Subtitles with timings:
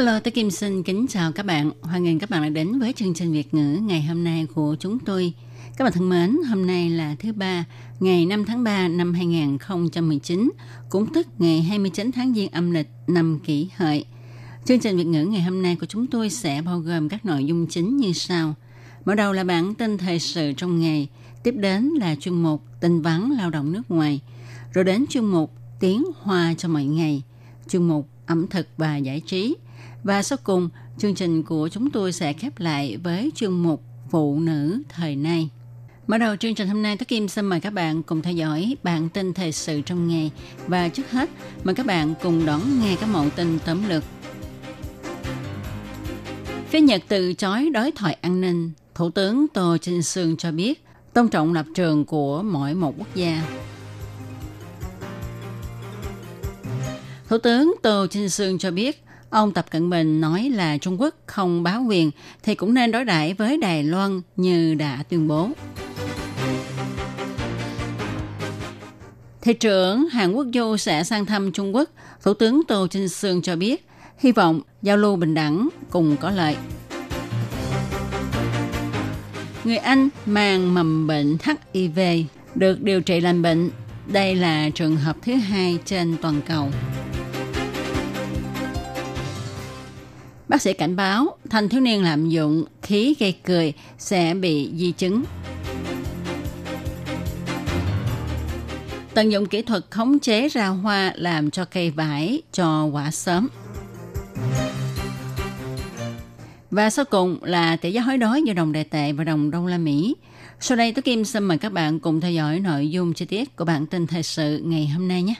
[0.00, 1.70] Hello, tôi Kim xin kính chào các bạn.
[1.82, 4.76] Hoan nghênh các bạn đã đến với chương trình Việt ngữ ngày hôm nay của
[4.80, 5.32] chúng tôi.
[5.76, 7.64] Các bạn thân mến, hôm nay là thứ ba,
[8.00, 10.50] ngày 5 tháng 3 năm 2019,
[10.90, 14.04] cũng tức ngày 29 tháng Giêng âm lịch năm kỷ hợi.
[14.64, 17.44] Chương trình Việt ngữ ngày hôm nay của chúng tôi sẽ bao gồm các nội
[17.44, 18.54] dung chính như sau.
[19.04, 21.08] Mở đầu là bản tin thời sự trong ngày,
[21.42, 24.20] tiếp đến là chuyên mục tin vắn lao động nước ngoài,
[24.72, 27.22] rồi đến chuyên mục tiếng hoa cho mọi ngày,
[27.68, 29.54] chuyên mục ẩm thực và giải trí.
[30.04, 30.68] Và sau cùng,
[30.98, 35.48] chương trình của chúng tôi sẽ khép lại với chương mục phụ nữ thời nay.
[36.06, 38.76] Mở đầu chương trình hôm nay, Tất Kim xin mời các bạn cùng theo dõi
[38.82, 40.30] bản tin thời sự trong ngày.
[40.66, 41.30] Và trước hết,
[41.64, 44.04] mời các bạn cùng đón nghe các mẫu tin tóm lược.
[46.68, 50.84] Phía Nhật từ chối đối thoại an ninh, Thủ tướng Tô Trinh Sương cho biết
[51.12, 53.42] tôn trọng lập trường của mỗi một quốc gia.
[57.28, 61.14] Thủ tướng Tô Trinh Sương cho biết Ông Tập Cận Bình nói là Trung Quốc
[61.26, 62.10] không báo quyền
[62.42, 65.48] thì cũng nên đối đãi với Đài Loan như đã tuyên bố.
[69.40, 71.90] Thị trưởng Hàn Quốc Du sẽ sang thăm Trung Quốc.
[72.22, 73.86] Thủ tướng Tô Trinh Sương cho biết,
[74.18, 76.56] hy vọng giao lưu bình đẳng cùng có lợi.
[79.64, 81.36] Người Anh mang mầm bệnh
[81.74, 82.00] HIV
[82.54, 83.70] được điều trị lành bệnh.
[84.06, 86.70] Đây là trường hợp thứ hai trên toàn cầu.
[90.50, 94.92] Bác sĩ cảnh báo thanh thiếu niên lạm dụng khí gây cười sẽ bị di
[94.92, 95.24] chứng.
[99.14, 103.48] Tận dụng kỹ thuật khống chế ra hoa làm cho cây vải cho quả sớm.
[106.70, 109.66] Và sau cùng là tỷ giá hối đoái giữa đồng đại tệ và đồng đô
[109.66, 110.14] la Mỹ.
[110.60, 113.56] Sau đây, Tôi Kim xin mời các bạn cùng theo dõi nội dung chi tiết
[113.56, 115.34] của bản tin thời sự ngày hôm nay nhé.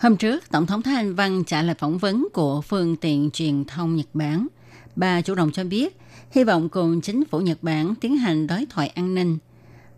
[0.00, 3.64] Hôm trước, Tổng thống Thái Anh Văn trả lời phỏng vấn của phương tiện truyền
[3.64, 4.46] thông Nhật Bản.
[4.96, 5.96] Bà chủ động cho biết,
[6.30, 9.38] hy vọng cùng chính phủ Nhật Bản tiến hành đối thoại an ninh.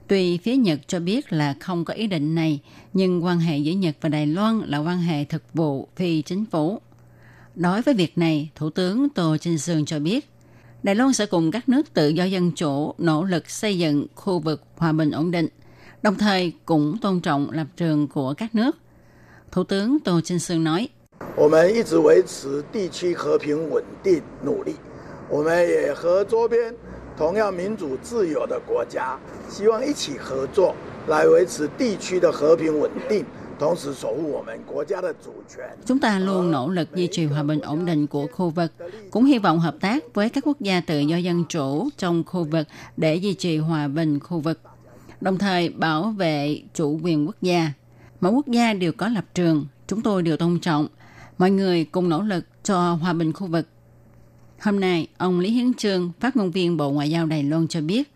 [0.09, 2.61] Tuy phía Nhật cho biết là không có ý định này,
[2.93, 6.45] nhưng quan hệ giữa Nhật và Đài Loan là quan hệ thực vụ phi chính
[6.45, 6.81] phủ.
[7.55, 10.31] Đối với việc này, Thủ tướng Tô Trinh Sương cho biết,
[10.83, 14.39] Đài Loan sẽ cùng các nước tự do dân chủ nỗ lực xây dựng khu
[14.39, 15.49] vực hòa bình ổn định,
[16.03, 18.82] đồng thời cũng tôn trọng lập trường của các nước.
[19.53, 20.89] Thủ tướng Tô Trinh Sương nói,
[35.87, 38.73] Chúng ta luôn nỗ lực duy trì hòa bình ổn định của khu vực,
[39.11, 42.45] cũng hy vọng hợp tác với các quốc gia tự do dân chủ trong khu
[42.45, 44.61] vực để duy trì hòa bình khu vực,
[45.21, 47.73] đồng thời bảo vệ chủ quyền quốc gia.
[48.23, 50.87] Mỗi quốc gia đều có lập trường, chúng tôi đều tôn trọng.
[51.39, 53.69] Mọi người cùng nỗ lực cho hòa bình khu vực.
[54.61, 57.81] Hôm nay, ông Lý Hiến Trương, phát ngôn viên Bộ Ngoại giao Đài Loan cho
[57.81, 58.13] biết,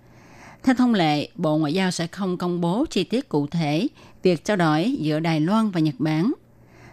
[0.63, 3.89] theo thông lệ, Bộ Ngoại giao sẽ không công bố chi tiết cụ thể
[4.23, 6.33] việc trao đổi giữa Đài Loan và Nhật Bản.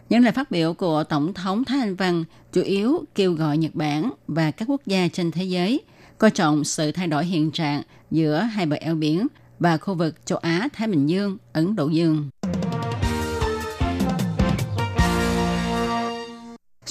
[0.10, 2.24] Những lời phát biểu của Tổng thống Thái Anh Văn
[2.54, 5.82] chủ yếu kêu gọi Nhật Bản và các quốc gia trên thế giới
[6.18, 7.82] coi trọng sự thay đổi hiện trạng
[8.12, 9.28] giữa hai bờ eo biển
[9.60, 12.30] và khu vực châu Á, Thái Bình Dương, Ấn Độ Dương.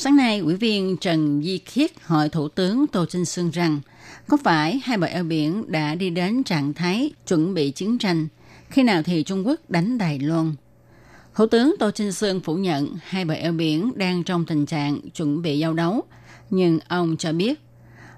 [0.04, 3.80] Sáng nay, ủy viên Trần Di Khiết hỏi Thủ tướng Tô Trinh Sương rằng
[4.28, 8.28] có phải hai bờ eo biển đã đi đến trạng thái chuẩn bị chiến tranh,
[8.68, 10.54] khi nào thì Trung Quốc đánh Đài Loan?
[11.34, 15.10] Thủ tướng Tô Trinh Sương phủ nhận hai bờ eo biển đang trong tình trạng
[15.10, 16.02] chuẩn bị giao đấu,
[16.50, 17.60] nhưng ông cho biết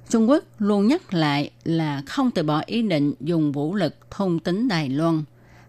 [0.08, 4.38] Trung Quốc luôn nhắc lại là không từ bỏ ý định dùng vũ lực thôn
[4.38, 5.22] tính Đài Loan.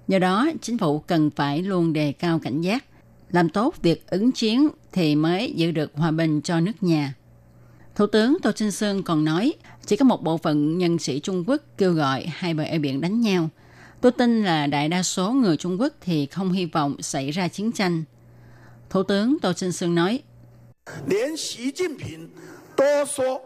[0.07, 2.85] Do đó, chính phủ cần phải luôn đề cao cảnh giác,
[3.30, 7.14] làm tốt việc ứng chiến thì mới giữ được hòa bình cho nước nhà.
[7.94, 9.52] Thủ tướng Tô Trinh Sương còn nói,
[9.86, 13.00] chỉ có một bộ phận nhân sĩ Trung Quốc kêu gọi hai bờ eo biển
[13.00, 13.48] đánh nhau.
[14.00, 17.48] Tôi tin là đại đa số người Trung Quốc thì không hy vọng xảy ra
[17.48, 18.04] chiến tranh.
[18.90, 20.22] Thủ tướng Tô Trinh Sương nói,
[21.06, 22.28] 连习近平
[22.76, 23.40] 都说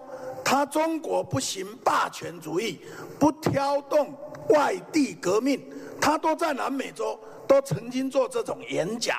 [0.45, 2.79] 他中国不行霸权主义，
[3.19, 4.15] 不挑动
[4.49, 5.61] 外地革命，
[6.01, 7.19] 他都在南美洲
[7.49, 9.17] 都曾经做这种演讲。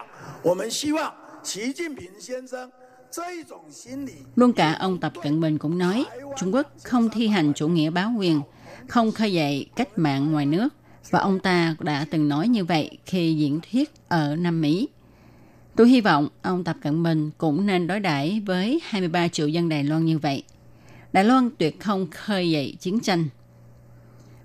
[4.37, 6.05] Luôn cả ông Tập Cận Bình cũng nói,
[6.39, 8.41] Trung Quốc không thi hành chủ nghĩa báo quyền,
[8.89, 10.69] không khơi dậy cách mạng ngoài nước,
[11.11, 14.89] và ông ta đã từng nói như vậy khi diễn thuyết ở Nam Mỹ.
[15.77, 19.69] Tôi hy vọng ông Tập Cận Bình cũng nên đối đãi với 23 triệu dân
[19.69, 20.43] Đài Loan như vậy.
[21.13, 23.25] Đài Loan tuyệt không khơi dậy chiến tranh.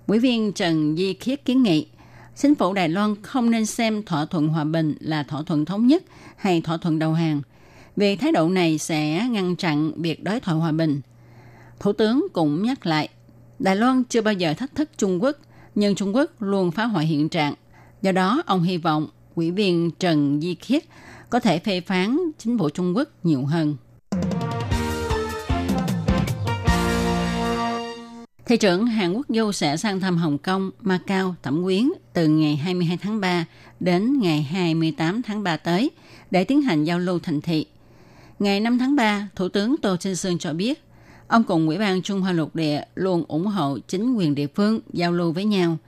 [0.06, 1.86] Quỹ viên Trần Di Khiết kiến nghị
[2.36, 5.86] chính phủ Đài Loan không nên xem thỏa thuận hòa bình là thỏa thuận thống
[5.86, 6.02] nhất
[6.36, 7.42] hay thỏa thuận đầu hàng,
[7.96, 11.00] vì thái độ này sẽ ngăn chặn việc đối thoại hòa bình.
[11.80, 13.08] Thủ tướng cũng nhắc lại,
[13.58, 15.36] Đài Loan chưa bao giờ thách thức Trung Quốc,
[15.74, 17.54] nhưng Trung Quốc luôn phá hoại hiện trạng.
[18.02, 20.84] Do đó, ông hy vọng quỹ viên Trần Di Khiết
[21.30, 23.76] có thể phê phán chính phủ Trung Quốc nhiều hơn.
[28.46, 32.56] Thị trưởng Hàn Quốc Du sẽ sang thăm Hồng Kông, Macau, Thẩm Quyến từ ngày
[32.56, 33.44] 22 tháng 3
[33.80, 35.90] đến ngày 28 tháng 3 tới
[36.30, 37.66] để tiến hành giao lưu thành thị.
[38.38, 40.84] Ngày 5 tháng 3, Thủ tướng Tô Trinh Sương cho biết,
[41.26, 44.80] ông cùng Ủy ban Trung Hoa Lục Địa luôn ủng hộ chính quyền địa phương
[44.92, 45.78] giao lưu với nhau.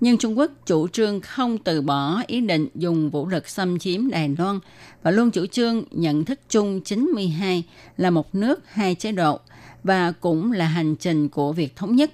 [0.00, 4.10] Nhưng Trung Quốc chủ trương không từ bỏ ý định dùng vũ lực xâm chiếm
[4.10, 4.58] Đài Loan
[5.02, 7.64] và luôn chủ trương nhận thức chung 92
[7.96, 9.40] là một nước hai chế độ–
[9.86, 12.10] và cũng là hành trình của việc thống nhất.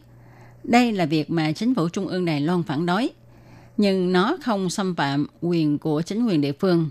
[0.64, 3.10] Đây là việc mà chính phủ Trung ương Đài Loan phản đối,
[3.76, 6.90] nhưng nó không xâm phạm quyền của chính quyền địa phương.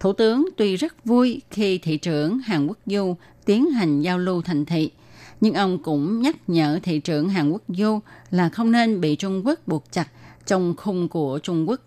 [0.00, 4.42] Thủ tướng tuy rất vui khi thị trưởng Hàn Quốc Du tiến hành giao lưu
[4.42, 4.90] thành thị,
[5.40, 8.00] nhưng ông cũng nhắc nhở thị trưởng Hàn Quốc Du
[8.30, 10.08] là không nên bị Trung Quốc buộc chặt
[10.46, 11.80] trong khung của Trung Quốc.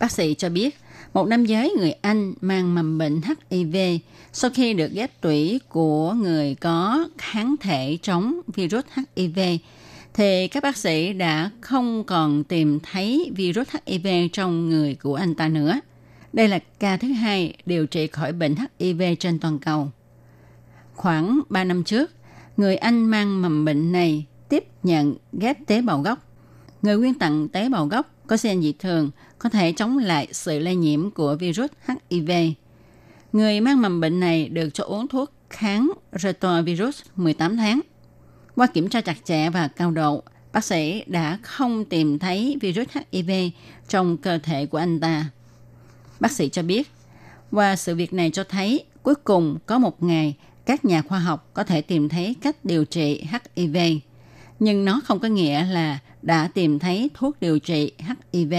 [0.00, 0.78] Bác sĩ cho biết,
[1.12, 3.20] một nam giới người Anh mang mầm bệnh
[3.50, 3.76] HIV
[4.32, 8.84] sau khi được ghép tủy của người có kháng thể chống virus
[9.16, 9.38] HIV
[10.14, 15.34] thì các bác sĩ đã không còn tìm thấy virus HIV trong người của anh
[15.34, 15.80] ta nữa.
[16.32, 19.90] Đây là ca thứ hai điều trị khỏi bệnh HIV trên toàn cầu.
[20.94, 22.10] Khoảng 3 năm trước,
[22.56, 26.18] người Anh mang mầm bệnh này tiếp nhận ghép tế bào gốc.
[26.82, 30.58] Người quyên tặng tế bào gốc có gen dị thường có thể chống lại sự
[30.58, 31.70] lây nhiễm của virus
[32.10, 32.30] HIV.
[33.32, 37.80] Người mang mầm bệnh này được cho uống thuốc kháng retrovirus 18 tháng.
[38.54, 42.88] Qua kiểm tra chặt chẽ và cao độ, bác sĩ đã không tìm thấy virus
[43.12, 43.30] HIV
[43.88, 45.30] trong cơ thể của anh ta.
[46.20, 46.90] Bác sĩ cho biết,
[47.52, 50.36] qua sự việc này cho thấy cuối cùng có một ngày
[50.66, 53.24] các nhà khoa học có thể tìm thấy cách điều trị
[53.56, 53.76] HIV.
[54.58, 57.92] Nhưng nó không có nghĩa là đã tìm thấy thuốc điều trị
[58.32, 58.54] HIV.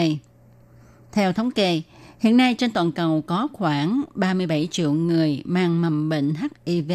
[1.12, 1.82] Theo thống kê,
[2.20, 6.34] hiện nay trên toàn cầu có khoảng 37 triệu người mang mầm bệnh
[6.66, 6.92] HIV.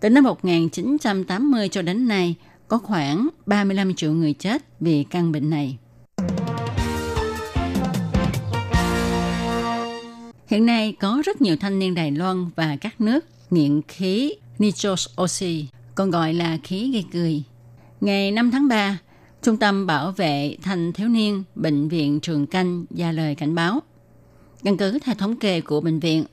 [0.00, 2.34] Từ năm 1980 cho đến nay,
[2.68, 5.78] có khoảng 35 triệu người chết vì căn bệnh này.
[10.46, 15.08] Hiện nay có rất nhiều thanh niên Đài Loan và các nước nghiện khí nitrous
[15.22, 17.42] oxy, còn gọi là khí gây cười.
[18.00, 18.98] Ngày 5 tháng 3,
[19.42, 23.80] Trung tâm Bảo vệ Thanh Thiếu Niên Bệnh viện Trường Canh ra lời cảnh báo.
[24.64, 26.24] Căn cứ theo thống kê của bệnh viện,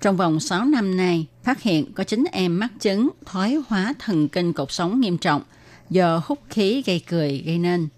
[0.00, 4.28] trong vòng 6 năm nay, phát hiện có 9 em mắc chứng thoái hóa thần
[4.28, 5.42] kinh cột sống nghiêm trọng
[5.90, 7.88] do hút khí gây cười gây nên.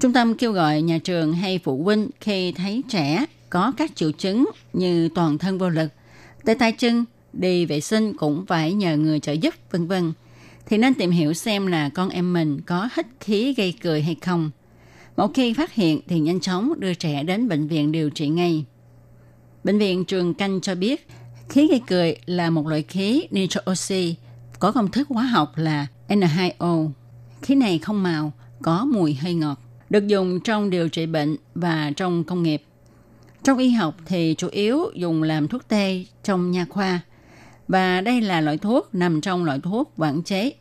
[0.00, 4.12] Trung tâm kêu gọi nhà trường hay phụ huynh khi thấy trẻ có các triệu
[4.12, 5.88] chứng như toàn thân vô lực,
[6.44, 10.12] tê tay chân, đi vệ sinh cũng phải nhờ người trợ giúp, vân vân
[10.66, 14.16] thì nên tìm hiểu xem là con em mình có hít khí gây cười hay
[14.22, 14.50] không.
[15.16, 18.64] Một khi phát hiện thì nhanh chóng đưa trẻ đến bệnh viện điều trị ngay.
[19.64, 21.08] Bệnh viện Trường Canh cho biết
[21.48, 24.16] khí gây cười là một loại khí nitro oxy
[24.58, 26.90] có công thức hóa học là N2O.
[27.42, 31.92] Khí này không màu, có mùi hơi ngọt, được dùng trong điều trị bệnh và
[31.96, 32.62] trong công nghiệp.
[33.42, 37.00] Trong y học thì chủ yếu dùng làm thuốc tê trong nha khoa–
[37.68, 40.52] và đây là loại thuốc nằm trong loại thuốc quản chế.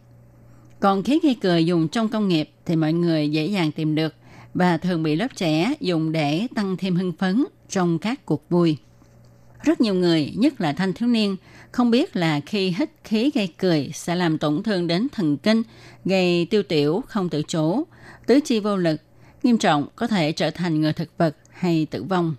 [0.80, 4.14] Còn khí gây cười dùng trong công nghiệp thì mọi người dễ dàng tìm được
[4.54, 8.78] và thường bị lớp trẻ dùng để tăng thêm hưng phấn trong các cuộc vui.
[9.64, 11.36] Rất nhiều người, nhất là thanh thiếu niên,
[11.72, 15.64] không biết là khi hít khí gây cười sẽ làm tổn thương đến thần kinh,
[16.06, 17.84] gây tiêu tiểu không tự chủ,
[18.26, 19.02] tứ chi vô lực,
[19.44, 22.36] nghiêm trọng có thể trở thành người thực vật hay tử vong.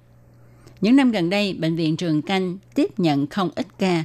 [0.80, 4.04] Những năm gần đây, Bệnh viện Trường Canh tiếp nhận không ít ca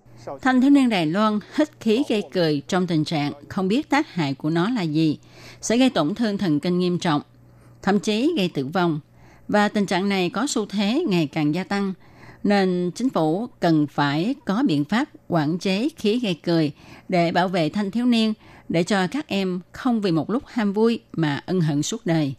[0.41, 4.13] Thanh thiếu niên Đài Loan hít khí gây cười trong tình trạng không biết tác
[4.13, 5.17] hại của nó là gì,
[5.61, 7.21] sẽ gây tổn thương thần kinh nghiêm trọng,
[7.81, 8.99] thậm chí gây tử vong.
[9.47, 11.93] Và tình trạng này có xu thế ngày càng gia tăng,
[12.43, 16.71] nên chính phủ cần phải có biện pháp quản chế khí gây cười
[17.09, 18.33] để bảo vệ thanh thiếu niên,
[18.69, 22.33] để cho các em không vì một lúc ham vui mà ân hận suốt đời.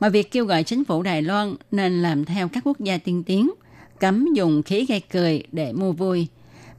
[0.00, 3.22] Ngoài việc kêu gọi chính phủ Đài Loan nên làm theo các quốc gia tiên
[3.22, 3.50] tiến,
[4.00, 6.28] cấm dùng khí gây cười để mua vui.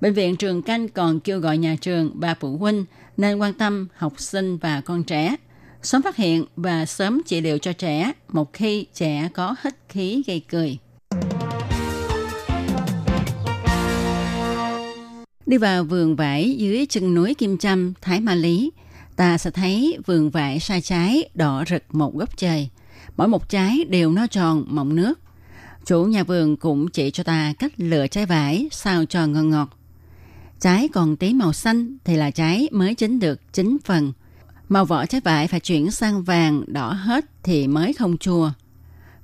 [0.04, 2.86] Bệnh viện Trường Canh còn kêu gọi nhà trường và phụ huynh
[3.18, 5.36] nên quan tâm học sinh và con trẻ,
[5.82, 10.24] sớm phát hiện và sớm trị liệu cho trẻ một khi trẻ có hít khí
[10.28, 10.78] gây cười.
[15.46, 18.72] Đi vào vườn vải dưới chân núi Kim Châm, Thái Ma Lý,
[19.16, 22.70] ta sẽ thấy vườn vải sai trái đỏ rực một góc trời.
[23.18, 25.20] Mỗi một trái đều nó tròn, mọng nước.
[25.86, 29.80] Chủ nhà vườn cũng chỉ cho ta cách lựa trái vải sao cho ngon ngọt.
[30.64, 34.14] Trái còn tí màu xanh thì là trái mới chín được chín phần.
[34.70, 38.52] Màu vỏ trái vải phải chuyển sang vàng đỏ hết thì mới không chua.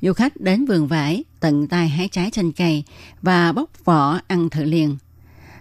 [0.02, 2.84] Du khách đến vườn vải, tận tay hái trái trên cây
[3.22, 4.98] và bóc vỏ ăn thử liền.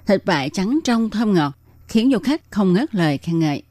[0.06, 1.52] Thịt vải trắng trong thơm ngọt,
[1.88, 3.62] khiến du khách không ngớt lời khen ngợi.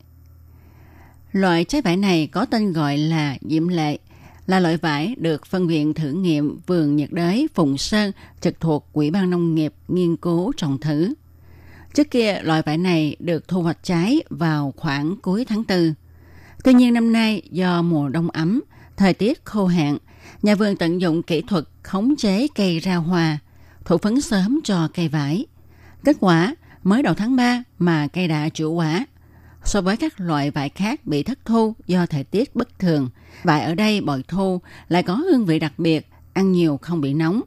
[1.31, 3.97] Loại trái vải này có tên gọi là diễm lệ,
[4.45, 8.11] là loại vải được phân viện thử nghiệm vườn nhiệt đới Phùng Sơn
[8.41, 11.13] trực thuộc Quỹ ban Nông nghiệp nghiên cứu trồng thử.
[11.97, 15.93] Trước kia, loại vải này được thu hoạch trái vào khoảng cuối tháng 4.
[16.63, 18.61] Tuy nhiên năm nay, do mùa đông ấm,
[18.97, 19.97] thời tiết khô hạn,
[20.41, 23.39] nhà vườn tận dụng kỹ thuật khống chế cây ra hoa,
[23.85, 25.45] thụ phấn sớm cho cây vải.
[26.03, 29.05] Kết quả, mới đầu tháng 3 mà cây đã chủ quả.
[29.63, 33.09] So với các loại vải khác bị thất thu do thời tiết bất thường,
[33.43, 37.13] vải ở đây bội thu lại có hương vị đặc biệt, ăn nhiều không bị
[37.13, 37.41] nóng.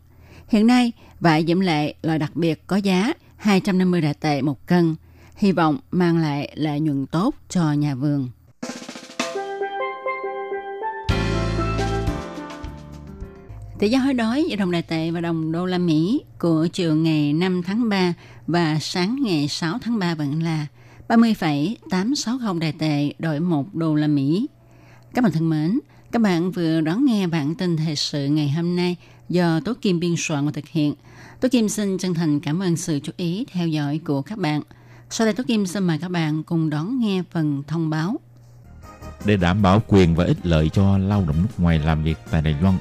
[0.49, 4.97] Hiện nay, vải diễm lệ loại đặc biệt có giá 250 đại tệ một cân,
[5.37, 8.29] hy vọng mang lại lợi nhuận tốt cho nhà vườn.
[13.79, 16.95] Tỷ giá hối đoái giữa đồng đại tệ và đồng đô la Mỹ của chiều
[16.95, 18.15] ngày 5 tháng 3
[18.47, 20.67] và sáng ngày 6 tháng 3 vẫn là
[21.09, 24.47] 30,860 đại tệ đổi 1 đô la Mỹ.
[25.15, 25.79] Các bạn thân mến,
[26.13, 28.97] các bạn vừa đón nghe bản tin thời sự ngày hôm nay
[29.29, 30.95] do Tố Kim biên soạn và thực hiện.
[31.41, 34.63] Tố Kim xin chân thành cảm ơn sự chú ý theo dõi của các bạn.
[35.11, 38.17] Sau đây Tố Kim xin mời các bạn cùng đón nghe phần thông báo.
[39.25, 42.43] Để đảm bảo quyền và ích lợi cho lao động nước ngoài làm việc tại
[42.43, 42.75] Đài Loan,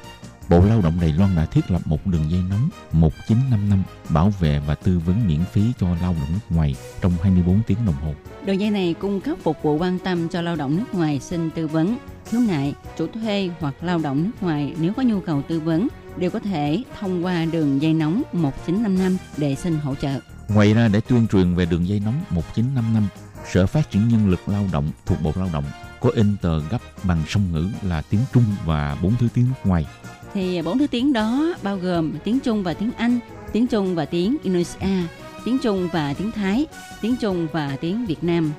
[0.50, 4.60] Bộ Lao động Đài Loan đã thiết lập một đường dây nóng 1955 bảo vệ
[4.66, 8.14] và tư vấn miễn phí cho lao động nước ngoài trong 24 tiếng đồng hồ.
[8.44, 11.50] Đường dây này cung cấp phục vụ quan tâm cho lao động nước ngoài xin
[11.50, 15.42] tư vấn, khiếu nại, chủ thuê hoặc lao động nước ngoài nếu có nhu cầu
[15.42, 20.20] tư vấn đều có thể thông qua đường dây nóng 1955 để xin hỗ trợ.
[20.48, 23.08] Ngoài ra để tuyên truyền về đường dây nóng 1955,
[23.52, 25.64] Sở Phát triển Nhân lực Lao động thuộc Bộ Lao động
[26.00, 29.68] có in tờ gấp bằng song ngữ là tiếng Trung và bốn thứ tiếng nước
[29.70, 29.86] ngoài.
[30.34, 33.18] Thì bốn thứ tiếng đó bao gồm tiếng Trung và tiếng Anh,
[33.52, 35.08] tiếng Trung và tiếng Indonesia,
[35.44, 36.66] tiếng Trung và tiếng Thái,
[37.00, 38.52] tiếng Trung và tiếng Việt Nam.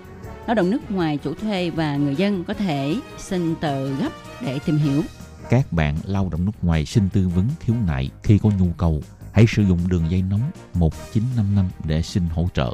[0.47, 4.09] Lao động nước ngoài chủ thuê và người dân có thể xin tờ gấp
[4.41, 5.03] để tìm hiểu.
[5.51, 9.03] Các bạn lao động nước ngoài xin tư vấn khiếu nại khi có nhu cầu,
[9.31, 12.73] hãy sử dụng đường dây nóng 1955 để xin hỗ trợ.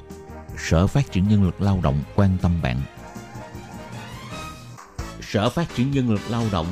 [0.58, 2.82] Sở Phát triển Nhân lực Lao động quan tâm bạn.
[5.22, 6.66] Sở Phát triển Nhân lực Lao động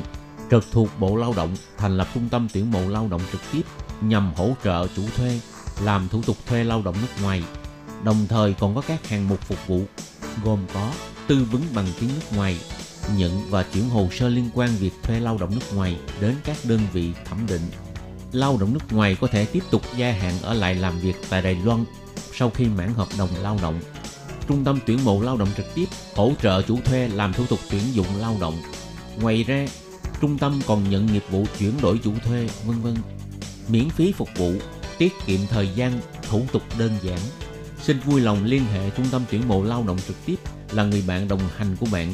[0.51, 3.61] trực thuộc Bộ Lao động thành lập trung tâm tuyển mộ lao động trực tiếp
[4.01, 5.39] nhằm hỗ trợ chủ thuê
[5.81, 7.43] làm thủ tục thuê lao động nước ngoài.
[8.03, 9.81] Đồng thời còn có các hạng mục phục vụ
[10.43, 10.91] gồm có
[11.27, 12.59] tư vấn bằng tiếng nước ngoài,
[13.17, 16.57] nhận và chuyển hồ sơ liên quan việc thuê lao động nước ngoài đến các
[16.63, 17.61] đơn vị thẩm định.
[18.31, 21.41] Lao động nước ngoài có thể tiếp tục gia hạn ở lại làm việc tại
[21.41, 21.85] Đài Loan
[22.33, 23.79] sau khi mãn hợp đồng lao động.
[24.47, 25.85] Trung tâm tuyển mộ lao động trực tiếp
[26.15, 28.61] hỗ trợ chủ thuê làm thủ tục tuyển dụng lao động.
[29.21, 29.67] Ngoài ra,
[30.21, 32.95] trung tâm còn nhận nghiệp vụ chuyển đổi chủ thuê, vân vân.
[33.67, 34.53] Miễn phí phục vụ,
[34.97, 37.19] tiết kiệm thời gian, thủ tục đơn giản.
[37.81, 40.35] Xin vui lòng liên hệ trung tâm tuyển mộ lao động trực tiếp
[40.71, 42.13] là người bạn đồng hành của bạn.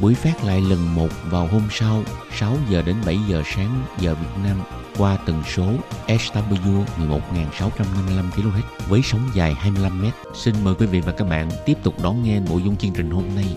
[0.00, 2.02] Buổi phát lại lần một vào hôm sau
[2.32, 4.60] 6 giờ đến 7 giờ sáng giờ Việt Nam
[4.98, 5.66] qua tần số
[6.06, 10.06] SW 11655 kHz với sóng dài 25 m.
[10.34, 13.10] Xin mời quý vị và các bạn tiếp tục đón nghe nội dung chương trình
[13.10, 13.56] hôm nay.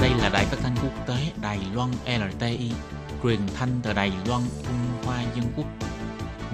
[0.00, 2.70] Đây là đài phát thanh quốc tế Đài Loan LTI,
[3.22, 5.87] truyền thanh từ Đài Loan, Trung Hoa Dân Quốc.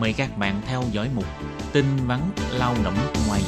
[0.05, 1.25] Mời các bạn theo dõi mục
[1.73, 2.21] tin vắn
[2.59, 3.41] lao động nước ngoài.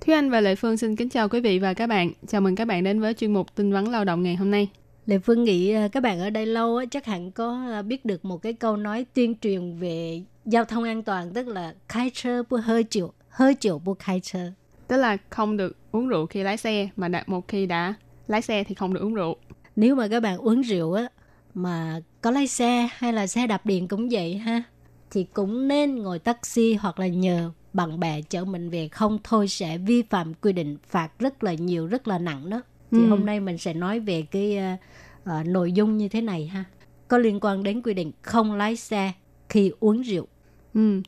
[0.00, 2.10] Thúy Anh và Lệ Phương xin kính chào quý vị và các bạn.
[2.26, 4.68] Chào mừng các bạn đến với chuyên mục tin vắn lao động ngày hôm nay.
[5.06, 8.04] Lệ Phương nghĩ ờ, các bạn ở đây lâu á, chắc hẳn có ờ, biết
[8.04, 12.10] được một cái câu nói tuyên truyền về giao thông an toàn tức là khai
[12.14, 14.50] chơ bu hơi chiều, hơi chiều bu khai chơ.
[14.88, 17.94] Tức là không được uống rượu khi lái xe mà đã, một khi đã
[18.28, 19.36] lái xe thì không được uống rượu.
[19.76, 21.08] Nếu mà các bạn uống rượu á
[21.54, 24.62] mà có lái xe hay là xe đạp điện cũng vậy ha
[25.10, 29.48] thì cũng nên ngồi taxi hoặc là nhờ bạn bè chở mình về không thôi
[29.48, 33.08] sẽ vi phạm quy định phạt rất là nhiều rất là nặng đó thì Ừ.
[33.08, 34.76] hôm nay mình sẽ nói về cái ờ,
[35.24, 36.64] ờ, nội dung như thế này ha
[37.08, 39.12] có liên quan đến quy định không lái xe
[39.48, 40.26] khi uống rượu
[40.74, 41.00] Ừ.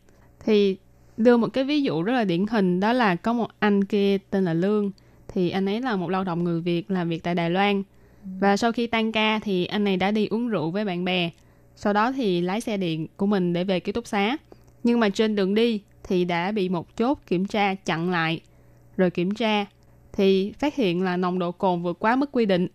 [0.44, 0.76] Thì
[1.16, 4.18] đưa một cái ví dụ rất là điển hình, đó là có một anh kia
[4.30, 4.90] tên là Lương.
[5.28, 7.82] Thì anh ấy là một lao động người Việt, làm việc tại Đài Loan.
[8.40, 11.30] Và sau khi tan ca thì anh này đã đi uống rượu với bạn bè.
[11.76, 14.36] Sau đó thì lái xe điện của mình để về ký túc xá.
[14.82, 18.40] Nhưng mà trên đường đi thì đã bị một chốt kiểm tra chặn lại.
[18.96, 19.66] Rồi kiểm tra
[20.12, 22.66] thì phát hiện là nồng độ cồn vượt quá mức quy định.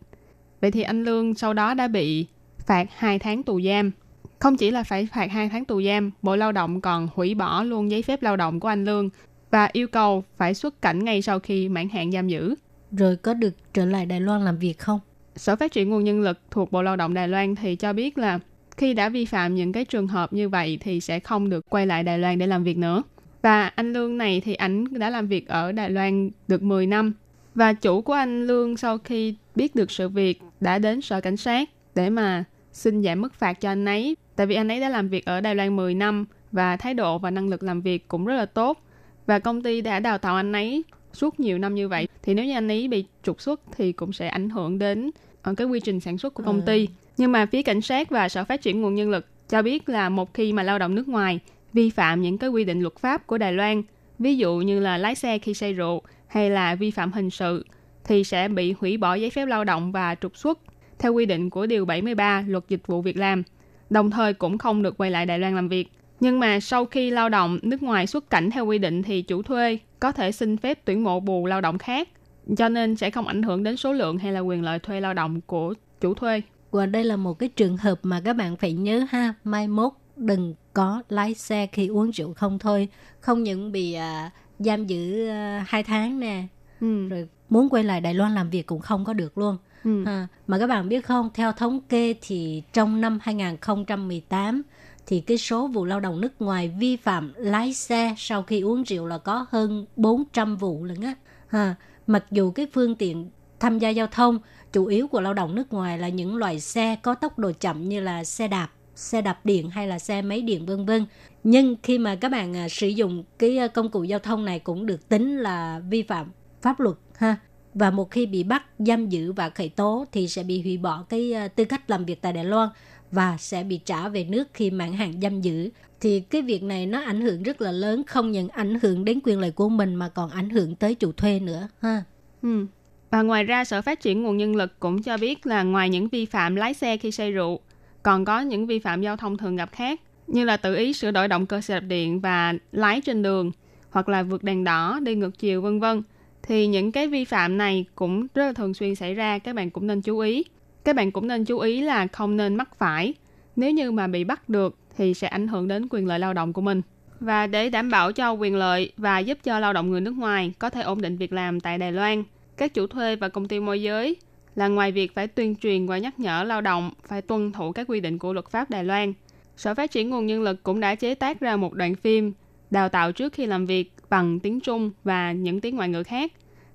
[0.62, 2.26] Vậy thì anh Lương sau đó đã bị
[2.60, 3.92] phạt 2 tháng tù giam
[4.40, 7.64] không chỉ là phải phạt 2 tháng tù giam, Bộ Lao động còn hủy bỏ
[7.64, 9.10] luôn giấy phép lao động của anh Lương
[9.52, 12.56] và yêu cầu phải xuất cảnh ngay sau khi mãn hạn giam giữ.
[12.92, 15.00] rồi có được trở lại Đài Loan làm việc không
[15.36, 18.18] Sở Phát triển Nguồn Nhân lực thuộc Bộ Lao động Đài Loan thì cho biết
[18.18, 18.40] là
[18.78, 21.86] khi đã vi phạm những cái trường hợp như vậy thì sẽ không được quay
[21.86, 23.04] lại Đài Loan để làm việc nữa.
[23.42, 27.14] Và anh Lương này thì ảnh đã làm việc ở Đài Loan được 10 năm.
[27.56, 31.38] Và chủ của anh Lương sau khi biết được sự việc đã đến sở cảnh
[31.38, 32.44] sát để mà
[32.74, 34.16] xin giảm mức phạt cho anh ấy.
[34.40, 37.18] Tại vì anh ấy đã làm việc ở Đài Loan 10 năm và thái độ
[37.18, 38.82] và năng lực làm việc cũng rất là tốt.
[39.26, 42.08] Và công ty đã đào tạo anh ấy suốt nhiều năm như vậy.
[42.24, 45.54] Thì nếu như anh ấy bị trục xuất thì cũng sẽ ảnh hưởng đến ở
[45.54, 46.88] cái quy trình sản xuất của công ty.
[47.18, 50.10] Nhưng mà phía cảnh sát và sở phát triển nguồn nhân lực cho biết là
[50.10, 51.40] một khi mà lao động nước ngoài
[51.74, 53.84] vi phạm những cái quy định luật pháp của Đài Loan,
[54.20, 57.66] ví dụ như là lái xe khi say rượu hay là vi phạm hình sự
[58.04, 60.60] thì sẽ bị hủy bỏ giấy phép lao động và trục xuất
[61.00, 63.44] theo quy định của điều 73 Luật Dịch vụ Việc làm.
[63.90, 65.92] Đồng thời cũng không được quay lại Đài Loan làm việc.
[66.20, 69.42] Nhưng mà sau khi lao động nước ngoài xuất cảnh theo quy định thì chủ
[69.42, 72.10] thuê có thể xin phép tuyển mộ bù lao động khác,
[72.58, 75.14] cho nên sẽ không ảnh hưởng đến số lượng hay là quyền lợi thuê lao
[75.14, 76.42] động của chủ thuê.
[76.72, 79.92] và đây là một cái trường hợp mà các bạn phải nhớ ha mai mốt
[80.16, 82.88] đừng có lái xe khi uống rượu không thôi
[83.20, 86.44] không những bị à, giam giữ à, hai tháng nè
[86.82, 87.08] Ừ.
[87.08, 90.04] rồi muốn quay lại Đài Loan làm việc cũng không có được luôn Ừ.
[90.48, 94.62] mà các bạn biết không theo thống kê thì trong năm 2018
[95.08, 98.84] thì cái số vụ lao động nước ngoài vi phạm lái xe sau khi uống
[98.84, 101.14] rượu là có hơn 400 vụ lận á
[101.48, 101.76] ha.
[102.08, 104.40] mặc dù cái phương tiện tham gia giao thông
[104.74, 107.90] chủ yếu của lao động nước ngoài là những loại xe có tốc độ chậm
[107.90, 111.06] như là xe đạp xe đạp điện hay là xe máy điện vân vân
[111.44, 114.60] nhưng khi mà các bạn à, sử dụng cái à, công cụ giao thông này
[114.60, 117.36] cũng được tính là vi phạm pháp luật ha
[117.74, 121.04] và một khi bị bắt giam giữ và khởi tố thì sẽ bị hủy bỏ
[121.10, 122.70] cái ờ, tư cách làm việc tại Đài Loan
[123.12, 125.70] và sẽ bị trả về nước khi mãn hạn giam giữ
[126.02, 129.20] thì cái việc này nó ảnh hưởng rất là lớn không những ảnh hưởng đến
[129.24, 132.04] quyền lợi của mình mà còn ảnh hưởng tới chủ thuê nữa ha
[132.42, 132.66] Ừ.
[133.12, 136.08] Và ngoài ra, Sở Phát triển Nguồn Nhân lực cũng cho biết là ngoài những
[136.08, 137.60] vi phạm lái xe khi say rượu,
[138.04, 141.12] còn có những vi phạm giao thông thường gặp khác, như là tự ý sửa
[141.12, 143.52] đổi động cơ xe đạp điện và lái trên đường,
[143.90, 146.02] hoặc là vượt đèn đỏ, đi ngược chiều, vân vân.
[146.44, 149.70] Thì những cái vi phạm này cũng rất là thường xuyên xảy ra, các bạn
[149.70, 150.44] cũng nên chú ý.
[150.84, 153.14] Các bạn cũng nên chú ý là không nên mắc phải.
[153.56, 156.54] Nếu như mà bị bắt được thì sẽ ảnh hưởng đến quyền lợi lao động
[156.54, 156.82] của mình.
[157.20, 160.54] Và để đảm bảo cho quyền lợi và giúp cho lao động người nước ngoài
[160.60, 162.24] có thể ổn định việc làm tại Đài Loan,
[162.58, 164.16] các chủ thuê và công ty môi giới
[164.56, 167.88] là ngoài việc phải tuyên truyền và nhắc nhở lao động phải tuân thủ các
[167.88, 169.14] quy định của luật pháp Đài Loan.
[169.58, 172.34] Sở Phát triển Nguồn Nhân lực cũng đã chế tác ra một đoạn phim
[172.72, 176.32] đào tạo trước khi làm việc bằng tiếng Trung và những tiếng ngoại ngữ khác.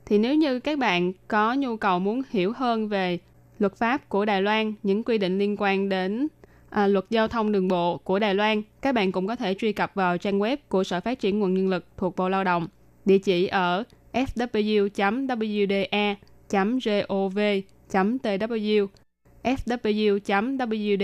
[0.07, 3.19] Thì nếu như các bạn có nhu cầu muốn hiểu hơn về
[3.59, 6.29] luật pháp của Đài Loan, những quy định liên quan đến
[6.71, 9.73] à, luật giao thông đường bộ của Đài Loan, các bạn cũng có thể truy
[9.73, 12.69] cập vào trang web của Sở Phát triển Nguồn Nhân lực thuộc Bộ Lao động.
[13.05, 15.67] Địa chỉ ở fw.gov.tw
[19.45, 20.97] fw.wda.gov.tw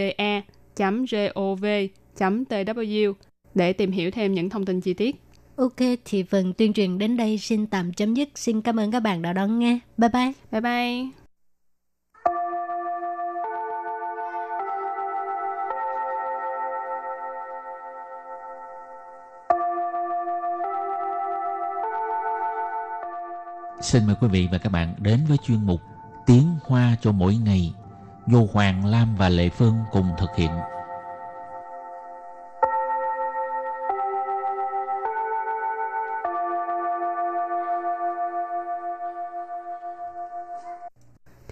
[3.54, 5.16] để tìm hiểu thêm những thông tin chi tiết.
[5.60, 8.28] Ok, thì phần tuyên truyền đến đây xin tạm chấm dứt.
[8.34, 9.78] Xin cảm ơn các bạn đã đón nghe.
[9.96, 10.32] Bye bye.
[10.50, 11.06] Bye bye.
[23.80, 25.80] Xin mời quý vị và các bạn đến với chuyên mục
[26.26, 27.74] Tiếng Hoa cho mỗi ngày
[28.26, 30.50] do Hoàng Lam và Lệ Phương cùng thực hiện.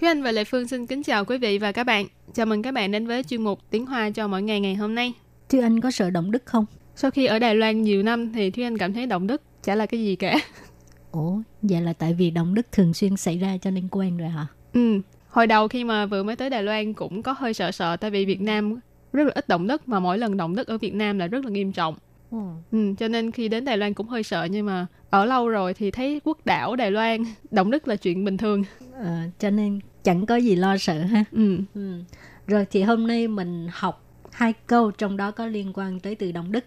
[0.01, 2.07] Thúy Anh và Lệ Phương xin kính chào quý vị và các bạn.
[2.35, 4.95] Chào mừng các bạn đến với chuyên mục Tiếng Hoa cho mỗi ngày ngày hôm
[4.95, 5.13] nay.
[5.49, 6.65] Thưa anh có sợ động đất không?
[6.97, 9.75] Sau khi ở Đài Loan nhiều năm thì Thúy Anh cảm thấy động đất chả
[9.75, 10.39] là cái gì cả.
[11.13, 14.29] Ủa, vậy là tại vì động đất thường xuyên xảy ra cho nên quen rồi
[14.29, 14.47] hả?
[14.73, 17.97] Ừ, hồi đầu khi mà vừa mới tới Đài Loan cũng có hơi sợ sợ
[17.97, 18.81] tại vì Việt Nam
[19.13, 21.45] rất là ít động đất mà mỗi lần động đất ở Việt Nam là rất
[21.45, 21.95] là nghiêm trọng.
[22.31, 22.39] Ừ.
[22.73, 25.75] Ừ, cho nên khi đến Đài Loan cũng hơi sợ nhưng mà ở lâu rồi
[25.75, 28.65] thì thấy quốc đảo Đài Loan động đất là chuyện bình thường.
[28.93, 31.25] Ờ, cho nên chẳng có gì lo sợ ha.
[31.33, 31.59] Ừ.
[31.75, 32.03] Ừ.
[32.47, 36.33] Rồi thì hôm nay mình học hai câu trong đó có liên quan tới từ
[36.33, 36.65] động đất.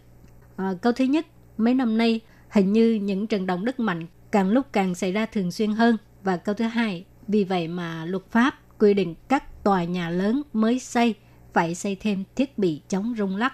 [0.56, 1.26] À, câu thứ nhất,
[1.58, 2.20] mấy năm nay
[2.50, 5.98] hình như những trận động đất mạnh càng lúc càng xảy ra thường xuyên hơn.
[6.24, 10.42] Và câu thứ hai, vì vậy mà luật pháp quy định các tòa nhà lớn
[10.54, 11.16] mới xây
[11.54, 13.54] phải xây thêm thiết bị chống rung lắc.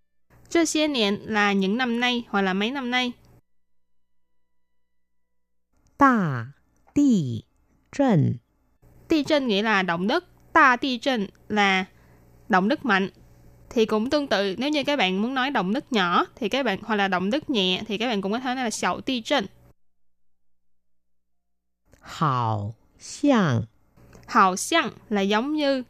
[0.50, 3.12] 这些年 là những năm nay hoặc là mấy năm nay.
[5.98, 6.52] 大
[6.94, 7.44] 地
[7.90, 8.38] 震
[9.08, 11.84] Ti chân nghĩa là động đất, ta ti chân là
[12.48, 13.10] động đất mạnh.
[13.70, 16.62] Thì cũng tương tự nếu như các bạn muốn nói động đất nhỏ thì các
[16.62, 19.00] bạn hoặc là động đất nhẹ thì các bạn cũng có thể nói là xảo
[19.00, 19.46] ti chân.
[22.06, 23.66] 好像
[24.26, 25.82] Hào xiang là giống như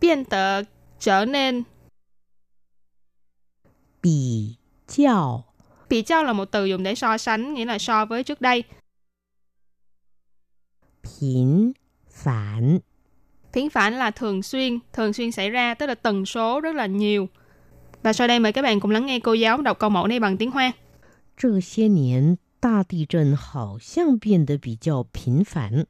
[0.00, 0.62] 变得 biên tờ
[0.98, 1.64] trở nên
[4.00, 5.44] 比较
[5.88, 8.64] bị trao là một từ dùng để so sánh nghĩa là so với trước đây.
[11.02, 11.72] 频
[12.10, 12.80] 繁。
[13.52, 16.86] Phiến phản là thường xuyên, thường xuyên xảy ra tức là tần số rất là
[16.86, 17.28] nhiều.
[18.02, 20.20] Và sau đây mời các bạn cùng lắng nghe cô giáo đọc câu mẫu này
[20.20, 20.72] bằng tiếng Hoa.
[21.36, 25.86] 这些年大地震好像变得比较频繁。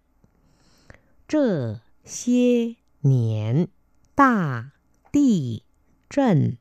[1.27, 3.69] 这些年
[4.15, 4.71] 大
[5.13, 5.63] 地
[6.09, 6.57] 震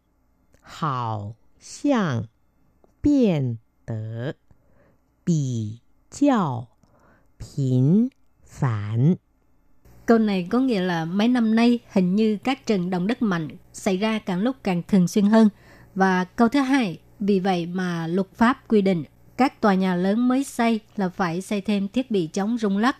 [0.62, 2.28] 好像
[3.02, 4.36] 变得
[5.24, 6.67] 比较
[7.38, 8.10] 频
[8.43, 9.17] 繁。
[10.06, 13.48] Câu này có nghĩa là mấy năm nay hình như các trận động đất mạnh
[13.74, 15.50] xảy ra càng lúc càng thường xuyên hơn.
[15.95, 19.04] Và câu thứ hai, vì vậy mà luật pháp quy định
[19.38, 22.95] các tòa nhà lớn mới xây là phải xây thêm thiết bị chống rung lắc.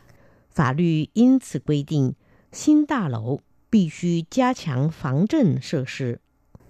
[0.52, 2.16] 法律因此规定，
[2.52, 3.40] 新大楼
[3.74, 6.20] 必须加强防震设施。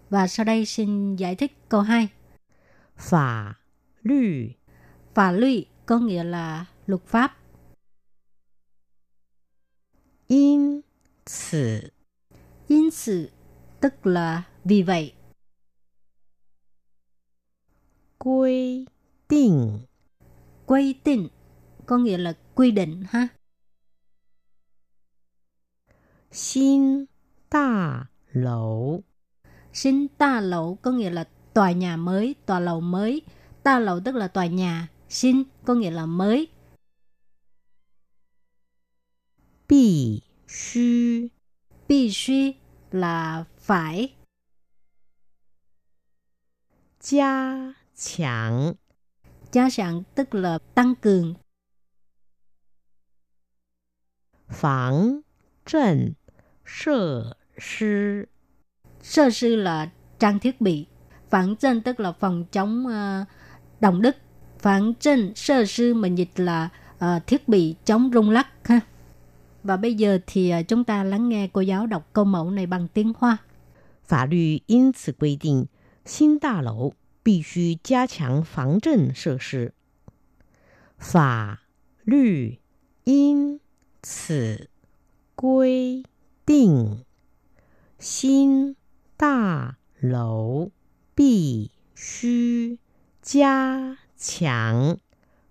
[0.10, 2.10] Và sau đây xin giải thích câu 2.
[2.98, 3.56] 法
[4.04, 4.56] 律
[5.14, 7.36] Pháp luật có nghĩa là luật pháp.
[10.28, 10.84] 因
[11.26, 11.92] 此
[12.68, 13.32] 因此,
[13.82, 15.14] tức là vì vậy.
[18.18, 18.86] 规
[19.28, 19.88] 定
[20.66, 21.30] Quy định
[21.86, 23.28] có nghĩa là quy định ha.
[26.34, 27.06] 新
[27.50, 29.02] 大楼
[29.74, 33.22] Xin ta lầu có nghĩa là tòa nhà mới, tòa lầu mới.
[33.64, 34.88] Ta lầu tức là tòa nhà.
[35.10, 36.48] Xin có nghĩa là mới.
[39.68, 41.32] 必须
[41.88, 42.56] 必须
[42.92, 44.16] là phải.
[47.00, 48.76] 加强
[49.52, 51.36] Gia sản tức là tăng cường.
[54.50, 55.24] 防
[55.66, 56.16] 震
[56.66, 58.28] 设施
[59.02, 60.86] Sơ sư là trang thiết bị.
[61.30, 63.26] Phản chân tức là phòng chống ờ,
[63.80, 64.18] động đất.
[64.60, 68.80] Phản chân sơ sư mình dịch là ờ, thiết bị chống rung lắc ha.
[69.64, 72.66] Và bây giờ thì ờ, chúng ta lắng nghe cô giáo đọc câu mẫu này
[72.66, 73.38] bằng tiếng Hoa.
[74.04, 75.68] 法律因此规定，
[76.04, 79.74] 新大楼必须加强防震设施。
[80.98, 81.60] 法
[82.04, 82.60] 律
[83.04, 83.60] 因
[84.02, 84.70] 此
[85.36, 86.06] 规定，
[88.00, 88.76] 新
[89.18, 90.70] 大楼
[91.14, 92.80] 必须
[93.22, 94.98] 加强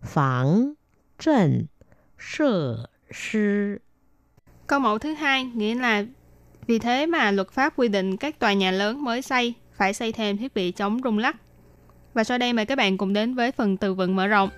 [0.01, 0.77] 防
[1.19, 1.69] 震
[2.17, 3.81] 设施。
[4.67, 6.05] Câu mẫu thứ hai nghĩa là
[6.67, 10.13] vì thế mà luật pháp quy định các tòa nhà lớn mới xây phải xây
[10.13, 11.37] thêm thiết bị chống rung lắc.
[12.15, 14.51] Và sau đây mời các bạn cùng đến với phần từ vựng mở rộng.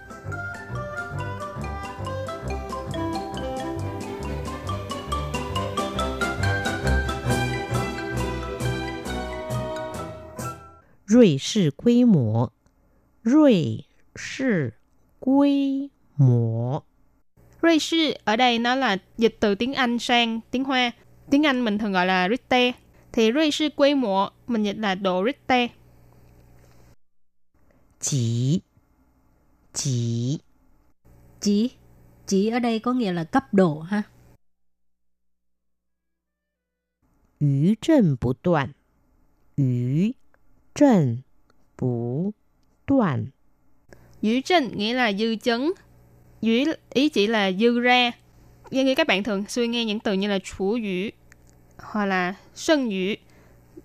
[11.06, 12.52] 瑞士规模，
[13.22, 14.74] 瑞士
[15.18, 16.82] 规模，
[17.60, 20.92] 瑞sư ở đây nó là dịch từ tiếng Anh sang tiếng Hoa.
[21.30, 22.74] Tiếng Anh mình thường gọi là Richter.
[23.12, 25.70] Thì瑞sư quy mô mình dịch là độ Richter.
[28.00, 28.62] 级
[29.72, 30.40] 级
[31.40, 31.70] Chỉ
[32.26, 34.04] chỉ ở đây có nghĩa là cấp độ ha.
[37.38, 38.74] 余震不断，
[39.56, 40.14] 余
[40.75, 41.17] trần
[41.79, 42.31] bú
[44.77, 45.73] nghĩa là dư chứng,
[46.41, 48.11] Dữ ý chỉ là dư ra.
[48.71, 51.09] Như, như các bạn thường suy nghe những từ như là chủ dữ
[51.77, 53.15] hoặc là sân dữ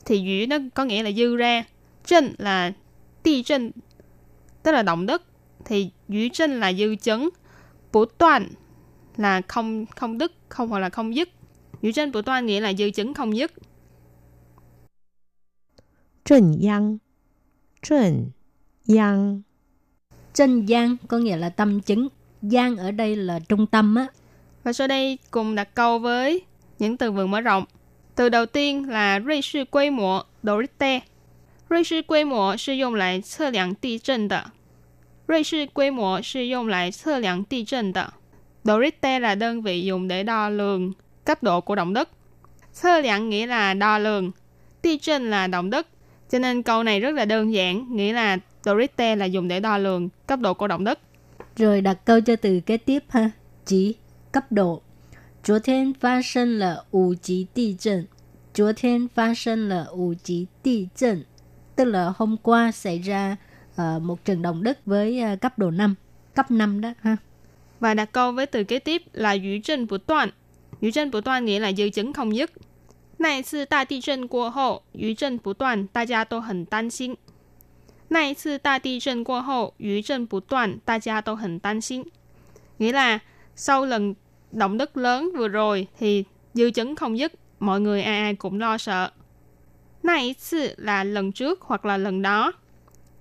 [0.05, 1.65] thì dữ nó có nghĩa là dư ra.
[2.07, 2.73] Trần là
[3.23, 3.71] ti trần
[4.63, 5.23] tức là động đất
[5.65, 7.29] thì dữ trần là dư chứng,
[7.93, 8.49] bổ toàn
[9.17, 11.29] là không không đức không hoặc là không dứt.
[11.83, 13.53] Dữ trần bổ toàn nghĩa là dư chứng không dứt.
[16.30, 17.00] 震央，
[17.82, 18.32] 震
[18.88, 19.42] 央，
[20.34, 22.08] Chân gian có nghĩa là tâm chứng.
[22.42, 24.08] Gian ở đây là trung tâm á.
[24.64, 26.42] Và sau đây cùng đặt câu với
[26.80, 27.66] những từ vựng mở rộng.
[28.16, 31.02] Từ đầu tiên là瑞士规模 độ Richter.
[31.70, 34.52] 瑞士规模是用来测量地震的。
[35.28, 38.14] 瑞士规模是用来测量地震的。
[38.64, 42.10] Độ Richter là đơn vị dùng để đo lường cấp độ của động đất.
[42.74, 44.32] 测量 nghĩa là đo lường.
[44.84, 45.88] Địa震là động đất.
[46.30, 49.60] Cho nên câu này rất là đơn giản, nghĩa là độ Richter là dùng để
[49.60, 51.00] đo lường cấp độ của động đất.
[51.56, 53.32] Rồi đặt câu cho từ kế tiếp ha.
[53.66, 53.96] Chỉ
[54.32, 54.82] cấp độ.
[55.46, 58.08] 昨天发生了五级地震。
[58.52, 61.24] 昨天发生了五级地震。
[61.76, 63.36] Tức là hôm qua xảy ra
[63.76, 65.96] ờ, một trận động đất với ờ, cấp độ 5.
[66.34, 67.18] Cấp 5 đó ha.
[67.80, 70.30] Và đặt câu với từ kế tiếp là dữ chân bù toàn.
[70.82, 72.52] Dữ chân bù toàn nghĩa là dư chấn không dứt.
[73.20, 77.18] 那一次大地震过后，余震不断，大家都很担心。
[78.10, 82.06] 那一次大地震过后，余震不断，大家都很担心。
[82.78, 83.20] Nghĩa là
[83.56, 84.16] sau lần
[84.52, 88.60] động đất lớn vừa rồi thì dư chấn không dứt, mọi người ai ai cũng
[88.60, 89.12] lo sợ.
[90.04, 92.54] Này次là lần trước hoặc là lần đó.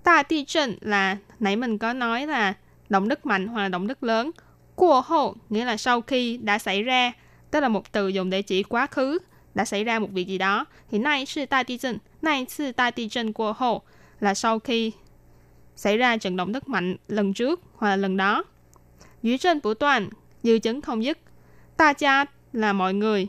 [0.03, 2.53] Đa địa震là nãy mình có nói là
[2.89, 4.31] động đất mạnh hoặc là động đất lớn.
[4.75, 7.13] Qua hậu nghĩa là sau khi đã xảy ra,
[7.51, 9.17] tức là một từ dùng để chỉ quá khứ,
[9.53, 10.65] đã xảy ra một việc gì đó.
[10.91, 13.81] Thì nay sư đại địa震, nay sư đại địa震qua hậu
[14.19, 14.91] là sau khi
[15.75, 18.43] xảy ra trận động đất mạnh lần trước hoặc là lần đó.
[19.23, 20.09] Dữ chân bổ toàn,
[20.43, 21.17] dư chấn không dứt.
[21.77, 23.27] Ta cha là mọi người.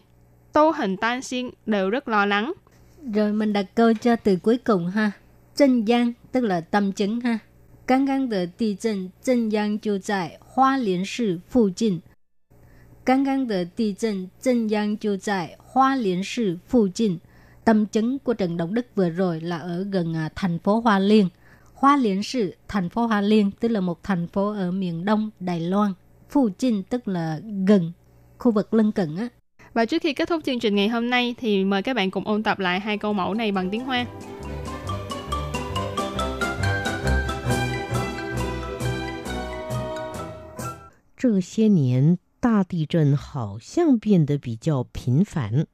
[0.53, 2.53] Tô hình tan xin đều rất lo lắng.
[3.15, 5.13] Rồi mình đặt câu cho từ cuối cùng ha.
[5.57, 7.39] Chân giang tức là tâm chứng ha.
[7.87, 12.03] 刚刚的地震，震央就在花莲市附近。
[13.05, 17.21] 刚刚的地震，震央就在花莲市附近。
[17.65, 21.29] Tâm chứng của trận động đất vừa rồi là ở gần à, thành phố Hoa Liên.
[21.75, 25.61] Hoa Liên市, thành phố Hoa Liên tức là một thành phố ở miền đông Đài
[25.61, 25.93] Loan.
[26.31, 27.93] Phụ Chinh tức là gần,
[28.39, 29.29] khu vực lân cận á.
[29.75, 32.27] Và trước khi kết thúc chương trình ngày hôm nay thì mời các bạn cùng
[32.27, 34.07] ôn tập lại hai câu mẫu này bằng tiếng Hoa.
[41.19, 45.67] 这些年 大地震好像变得比较频繁。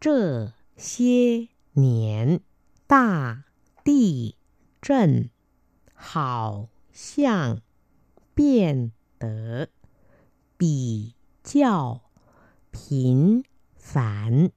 [0.00, 2.40] 这些年
[2.86, 3.44] 大
[3.84, 4.36] 地
[4.80, 5.30] 震
[5.94, 7.60] 好像
[8.34, 9.68] 变得
[10.56, 12.02] 比较
[12.70, 13.42] 频
[13.76, 14.50] 繁。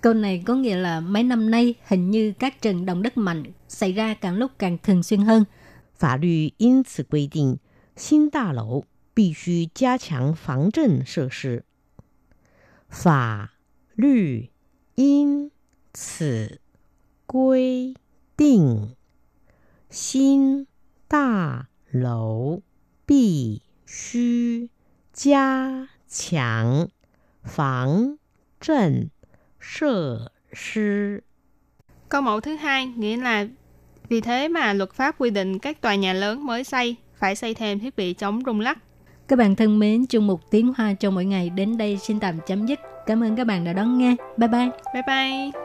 [0.00, 3.44] Câu này có nghĩa là mấy năm nay hình như các trận động đất mạnh
[3.68, 5.46] xảy ra càng lúc càng thường xuyên hơn.
[5.94, 7.58] 法律因此规定，
[7.94, 11.64] 新大楼 必须加强防震设施。
[12.88, 13.52] 法
[13.94, 14.50] 律
[14.94, 15.50] 因
[15.92, 16.60] 此
[17.26, 17.94] 规
[18.36, 18.96] 定，
[19.90, 20.66] 新
[21.08, 22.62] 大楼
[23.06, 24.70] 必须
[25.12, 26.88] 加强
[27.42, 28.18] 防
[28.60, 29.10] 震
[29.58, 31.22] 设施。
[32.08, 33.46] Câu mẫu thứ hai nghĩa là
[34.08, 37.54] vì thế mà luật pháp quy định các tòa nhà lớn mới xây phải xây
[37.54, 38.78] thêm thiết bị chống rung lắc.
[39.27, 42.39] các bạn thân mến, chung một tiếng hoa cho mỗi ngày đến đây xin tạm
[42.47, 42.79] chấm dứt.
[43.05, 44.15] Cảm ơn các bạn đã đón nghe.
[44.37, 44.69] Bye bye.
[44.93, 45.64] Bye bye.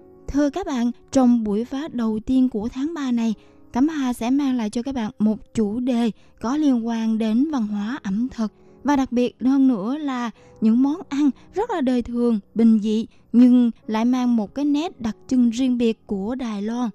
[0.31, 3.33] Thưa các bạn, trong buổi phát đầu tiên của tháng 3 này,
[3.73, 7.51] Cẩm Hà sẽ mang lại cho các bạn một chủ đề có liên quan đến
[7.51, 8.53] văn hóa ẩm thực.
[8.83, 10.29] Và đặc biệt hơn nữa là
[10.61, 15.01] những món ăn rất là đời thường, bình dị nhưng lại mang một cái nét
[15.01, 16.89] đặc trưng riêng biệt của Đài Loan.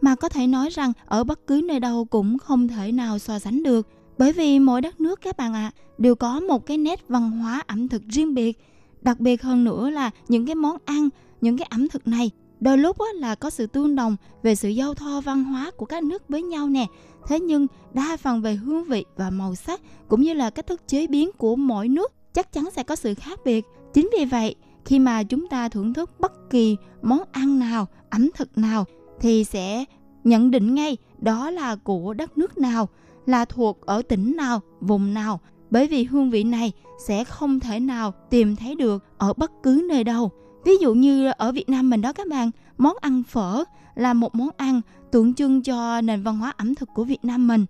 [0.00, 3.38] Mà có thể nói rằng ở bất cứ nơi đâu cũng không thể nào so
[3.38, 3.88] sánh được.
[4.18, 7.30] Bởi vì mỗi đất nước các bạn ạ à, đều có một cái nét văn
[7.30, 8.58] hóa ẩm thực riêng biệt.
[9.02, 11.08] Đặc biệt hơn nữa là những cái món ăn
[11.40, 14.94] những cái ẩm thực này đôi lúc là có sự tương đồng về sự giao
[14.94, 16.86] thoa văn hóa của các nước với nhau nè.
[17.26, 20.88] Thế nhưng đa phần về hương vị và màu sắc cũng như là cách thức
[20.88, 23.64] chế biến của mỗi nước chắc chắn sẽ có sự khác biệt.
[23.94, 28.28] Chính vì vậy, khi mà chúng ta thưởng thức bất kỳ món ăn nào, ẩm
[28.34, 28.84] thực nào,
[29.20, 29.84] thì sẽ
[30.24, 32.88] nhận định ngay đó là của đất nước nào,
[33.26, 35.40] là thuộc ở tỉnh nào, vùng nào.
[35.70, 36.72] Bởi vì hương vị này
[37.06, 40.30] sẽ không thể nào tìm thấy được ở bất cứ nơi đâu.
[40.64, 44.34] Ví dụ như ở Việt Nam mình đó các bạn, món ăn phở là một
[44.34, 47.66] món ăn tượng trưng cho nền văn hóa ẩm thực của Việt Nam mình.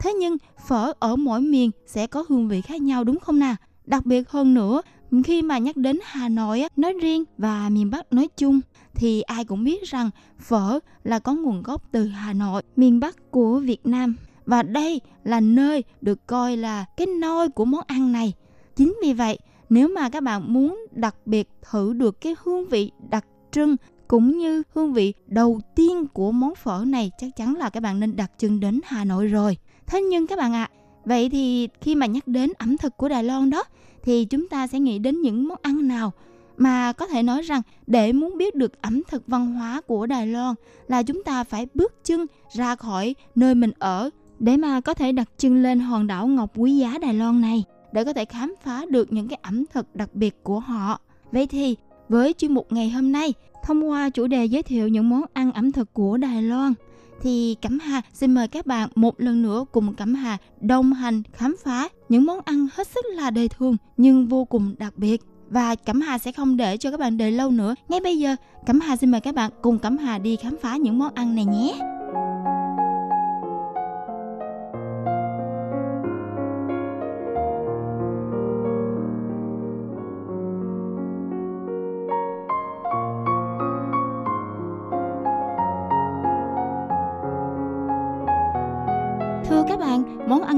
[0.00, 3.56] Thế nhưng phở ở mỗi miền sẽ có hương vị khác nhau đúng không nào?
[3.86, 4.82] Đặc biệt hơn nữa,
[5.24, 8.60] khi mà nhắc đến Hà Nội nói riêng và miền Bắc nói chung
[8.94, 13.30] thì ai cũng biết rằng phở là có nguồn gốc từ Hà Nội, miền Bắc
[13.30, 14.16] của Việt Nam.
[14.46, 18.32] Và đây là nơi được coi là cái nôi của món ăn này.
[18.76, 19.38] Chính vì vậy,
[19.72, 23.76] nếu mà các bạn muốn đặc biệt thử được cái hương vị đặc trưng
[24.08, 28.00] cũng như hương vị đầu tiên của món phở này chắc chắn là các bạn
[28.00, 29.56] nên đặt chân đến Hà Nội rồi.
[29.86, 33.08] Thế nhưng các bạn ạ, à, vậy thì khi mà nhắc đến ẩm thực của
[33.08, 33.64] Đài Loan đó
[34.02, 36.12] thì chúng ta sẽ nghĩ đến những món ăn nào
[36.56, 40.26] mà có thể nói rằng để muốn biết được ẩm thực văn hóa của Đài
[40.26, 40.54] Loan
[40.88, 45.12] là chúng ta phải bước chân ra khỏi nơi mình ở để mà có thể
[45.12, 48.54] đặt chân lên hòn đảo ngọc quý giá Đài Loan này để có thể khám
[48.62, 51.00] phá được những cái ẩm thực đặc biệt của họ.
[51.32, 51.76] Vậy thì
[52.08, 55.52] với chuyên mục ngày hôm nay, thông qua chủ đề giới thiệu những món ăn
[55.52, 56.74] ẩm thực của Đài Loan,
[57.22, 61.22] thì Cẩm Hà xin mời các bạn một lần nữa cùng Cẩm Hà đồng hành
[61.32, 65.22] khám phá những món ăn hết sức là đời thường nhưng vô cùng đặc biệt.
[65.50, 67.74] Và Cẩm Hà sẽ không để cho các bạn đợi lâu nữa.
[67.88, 70.76] Ngay bây giờ, Cẩm Hà xin mời các bạn cùng Cẩm Hà đi khám phá
[70.76, 71.91] những món ăn này nhé.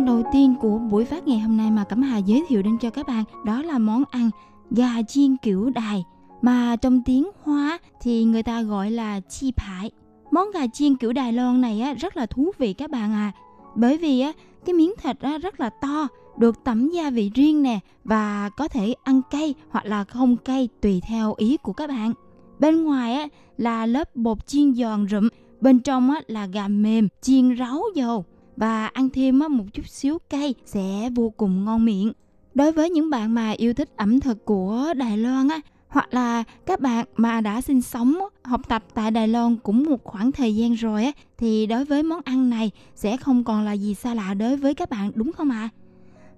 [0.05, 2.79] Món đầu tiên của buổi phát ngày hôm nay mà Cẩm Hà giới thiệu đến
[2.79, 4.31] cho các bạn đó là món ăn
[4.71, 6.05] gà chiên kiểu đài
[6.43, 9.91] mà trong tiếng Hoa thì người ta gọi là chi phải.
[10.31, 13.33] Món gà chiên kiểu Đài Loan này á, rất là thú vị các bạn à.
[13.75, 14.33] Bởi vì á,
[14.65, 18.69] cái miếng thịt á, rất là to, được tẩm gia vị riêng nè và có
[18.69, 22.13] thể ăn cay hoặc là không cay tùy theo ý của các bạn.
[22.59, 25.29] Bên ngoài á, là lớp bột chiên giòn rụm,
[25.61, 28.25] bên trong á, là gà mềm chiên ráo dầu
[28.57, 32.13] và ăn thêm một chút xíu cay sẽ vô cùng ngon miệng.
[32.55, 36.45] Đối với những bạn mà yêu thích ẩm thực của Đài Loan á, hoặc là
[36.67, 40.57] các bạn mà đã sinh sống học tập tại Đài Loan cũng một khoảng thời
[40.57, 44.15] gian rồi á thì đối với món ăn này sẽ không còn là gì xa
[44.15, 45.71] lạ đối với các bạn đúng không ạ?
[45.73, 45.75] À?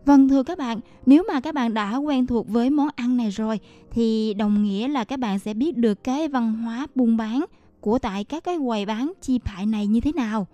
[0.04, 3.30] Vâng thưa các bạn, nếu mà các bạn đã quen thuộc với món ăn này
[3.30, 7.44] rồi thì đồng nghĩa là các bạn sẽ biết được cái văn hóa buôn bán
[7.80, 10.46] của tại các cái quầy bán chi phại này như thế nào.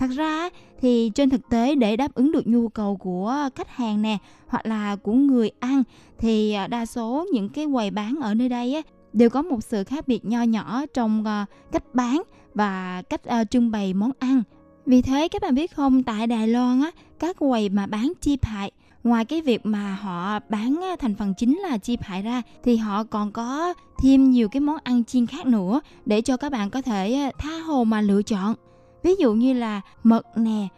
[0.00, 0.48] Thật ra
[0.80, 4.66] thì trên thực tế để đáp ứng được nhu cầu của khách hàng nè hoặc
[4.66, 5.82] là của người ăn
[6.18, 8.82] thì à, đa số những cái quầy bán ở nơi đây á,
[9.12, 12.22] đều có một sự khác biệt nho nhỏ trong ờ, cách bán
[12.54, 14.42] và cách ờ, trưng bày món ăn.
[14.86, 18.38] Vì thế các bạn biết không, tại Đài Loan á, các quầy mà bán chi
[18.42, 18.70] hại
[19.04, 22.76] ngoài cái việc mà họ bán ờ, thành phần chính là chi hại ra thì
[22.76, 26.70] họ còn có thêm nhiều cái món ăn chiên khác nữa để cho các bạn
[26.70, 28.54] có thể tha hồ mà lựa chọn
[29.02, 30.68] ví dụ như là mật nè,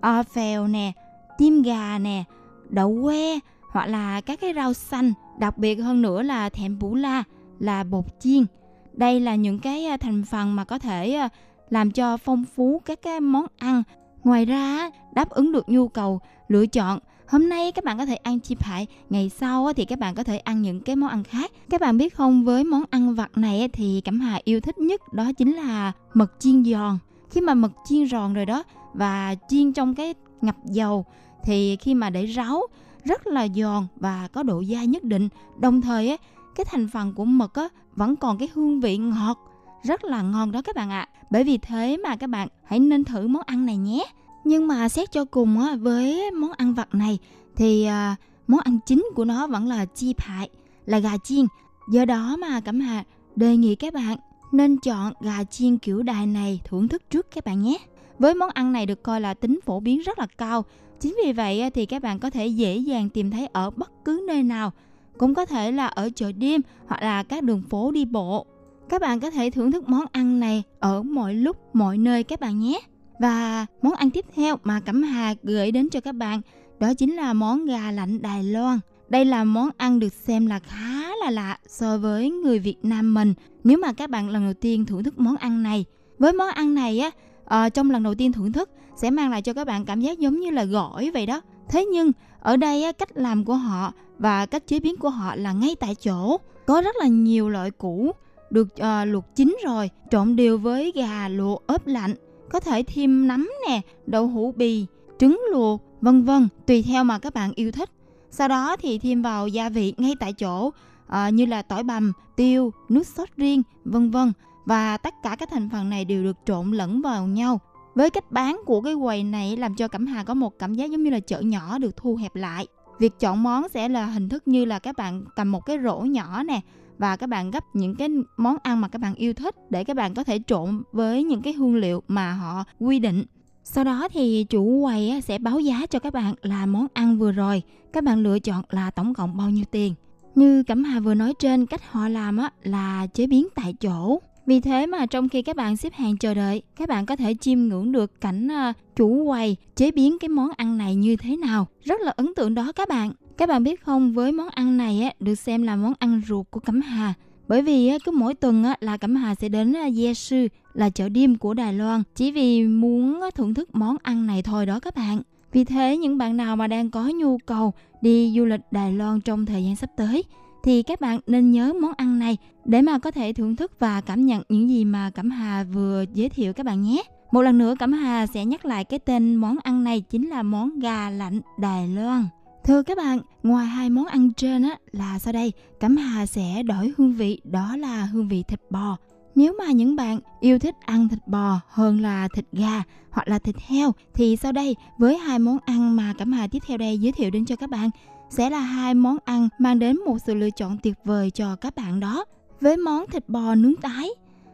[0.00, 0.92] o phèo nè
[1.38, 2.24] tim gà nè,
[2.70, 3.38] đậu que,
[3.70, 5.12] hoặc là các cái rau xanh.
[5.38, 7.24] Đặc biệt hơn nữa là thèm bú la,
[7.58, 8.44] là bột chiên.
[8.92, 11.28] Đây là những cái à, thành phần mà có thể à,
[11.70, 13.82] làm cho phong phú các cái món ăn.
[14.24, 16.98] Ngoài ra đáp ứng được nhu cầu lựa chọn.
[17.28, 20.24] Hôm nay các bạn có thể ăn chim hải, ngày sau thì các bạn có
[20.24, 21.50] thể ăn những cái món ăn khác.
[21.70, 25.12] Các bạn biết không, với món ăn vặt này thì cẩm hà yêu thích nhất
[25.12, 26.98] đó chính là mật chiên giòn
[27.32, 28.64] khi mà mực chiên giòn rồi đó
[28.94, 31.04] và chiên trong cái ngập dầu
[31.44, 32.62] thì khi mà để ráo
[33.04, 35.28] rất là giòn và có độ dai nhất định.
[35.58, 36.16] Đồng thời á
[36.54, 39.38] cái thành phần của mực á vẫn còn cái hương vị ngọt
[39.82, 41.08] rất là ngon đó các bạn ạ.
[41.30, 44.04] Bởi vì thế mà các bạn hãy nên thử món ăn này nhé.
[44.44, 47.18] Nhưng mà xét cho cùng á với món ăn vặt này
[47.56, 48.16] thì à,
[48.46, 50.48] món ăn chính của nó vẫn là chi phại
[50.86, 51.46] là gà chiên.
[51.90, 53.04] Do đó mà cẩm hà
[53.36, 54.18] đề nghị các bạn
[54.52, 57.78] nên chọn gà chiên kiểu đài này thưởng thức trước các bạn nhé.
[58.18, 60.64] Với món ăn này được coi là tính phổ biến rất là cao.
[61.00, 64.24] Chính vì vậy thì các bạn có thể dễ dàng tìm thấy ở bất cứ
[64.26, 64.72] nơi nào.
[65.18, 68.46] Cũng có thể là ở chợ đêm hoặc là các đường phố đi bộ.
[68.88, 72.40] Các bạn có thể thưởng thức món ăn này ở mọi lúc, mọi nơi các
[72.40, 72.80] bạn nhé.
[73.18, 76.40] Và món ăn tiếp theo mà Cẩm Hà gửi đến cho các bạn
[76.80, 78.78] đó chính là món gà lạnh Đài Loan.
[79.12, 83.14] Đây là món ăn được xem là khá là lạ so với người Việt Nam
[83.14, 83.34] mình.
[83.64, 85.84] Nếu mà các bạn lần đầu tiên thưởng thức món ăn này,
[86.18, 87.10] với món ăn này á,
[87.44, 90.18] à, trong lần đầu tiên thưởng thức sẽ mang lại cho các bạn cảm giác
[90.18, 91.40] giống như là gỏi vậy đó.
[91.68, 95.36] Thế nhưng ở đây á, cách làm của họ và cách chế biến của họ
[95.36, 96.36] là ngay tại chỗ.
[96.66, 98.12] Có rất là nhiều loại củ
[98.50, 102.14] được uh, luộc chín rồi, trộn đều với gà luộc ướp lạnh.
[102.50, 104.86] Có thể thêm nấm nè, đậu hũ bì,
[105.18, 107.90] trứng luộc, vân vân, tùy theo mà các bạn yêu thích
[108.32, 110.70] sau đó thì thêm vào gia vị ngay tại chỗ
[111.06, 114.32] à, như là tỏi bằm, tiêu, nước sốt riêng, vân vân
[114.64, 117.60] và tất cả các thành phần này đều được trộn lẫn vào nhau.
[117.94, 120.90] Với cách bán của cái quầy này làm cho Cẩm Hà có một cảm giác
[120.90, 122.66] giống như là chợ nhỏ được thu hẹp lại.
[122.98, 125.98] Việc chọn món sẽ là hình thức như là các bạn cầm một cái rổ
[125.98, 126.60] nhỏ nè
[126.98, 129.96] và các bạn gấp những cái món ăn mà các bạn yêu thích để các
[129.96, 133.24] bạn có thể trộn với những cái hương liệu mà họ quy định.
[133.64, 137.32] Sau đó thì chủ quầy sẽ báo giá cho các bạn là món ăn vừa
[137.32, 137.62] rồi.
[137.92, 139.94] Các bạn lựa chọn là tổng cộng bao nhiêu tiền.
[140.34, 144.20] Như Cẩm Hà vừa nói trên, cách họ làm là chế biến tại chỗ.
[144.46, 147.34] Vì thế mà trong khi các bạn xếp hàng chờ đợi, các bạn có thể
[147.40, 151.36] chiêm ngưỡng được cảnh à, chủ quầy chế biến cái món ăn này như thế
[151.36, 151.66] nào.
[151.84, 153.12] Rất là ấn tượng đó các bạn.
[153.36, 156.60] Các bạn biết không, với món ăn này được xem là món ăn ruột của
[156.60, 157.14] Cẩm Hà
[157.52, 161.38] bởi vì cứ mỗi tuần là Cẩm Hà sẽ đến Gia Sư, là chợ đêm
[161.38, 165.22] của Đài Loan, chỉ vì muốn thưởng thức món ăn này thôi đó các bạn.
[165.52, 169.20] Vì thế, những bạn nào mà đang có nhu cầu đi du lịch Đài Loan
[169.20, 170.24] trong thời gian sắp tới,
[170.64, 174.00] thì các bạn nên nhớ món ăn này để mà có thể thưởng thức và
[174.00, 177.02] cảm nhận những gì mà Cẩm Hà vừa giới thiệu các bạn nhé.
[177.32, 180.42] Một lần nữa, Cẩm Hà sẽ nhắc lại cái tên món ăn này chính là
[180.42, 182.24] món gà lạnh Đài Loan.
[182.64, 186.62] Thưa các bạn, ngoài hai món ăn trên á là sau đây, Cẩm Hà sẽ
[186.62, 188.96] đổi hương vị đó là hương vị thịt bò.
[189.34, 193.38] Nếu mà những bạn yêu thích ăn thịt bò hơn là thịt gà hoặc là
[193.38, 196.98] thịt heo thì sau đây với hai món ăn mà Cẩm Hà tiếp theo đây
[196.98, 197.90] giới thiệu đến cho các bạn
[198.30, 201.74] sẽ là hai món ăn mang đến một sự lựa chọn tuyệt vời cho các
[201.74, 202.24] bạn đó.
[202.60, 204.08] Với món thịt bò nướng tái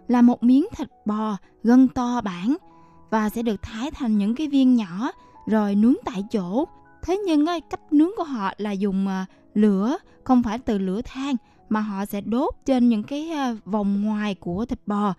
[0.09, 2.57] là một miếng thịt bò gân to bản
[3.11, 5.11] và sẽ được thái thành những cái viên nhỏ
[5.47, 6.65] rồi nướng tại chỗ
[7.03, 11.37] thế nhưng cách nướng của họ là dùng à, lửa không phải từ lửa than
[11.69, 15.15] mà họ sẽ đốt trên những cái à, vòng ngoài của thịt bò.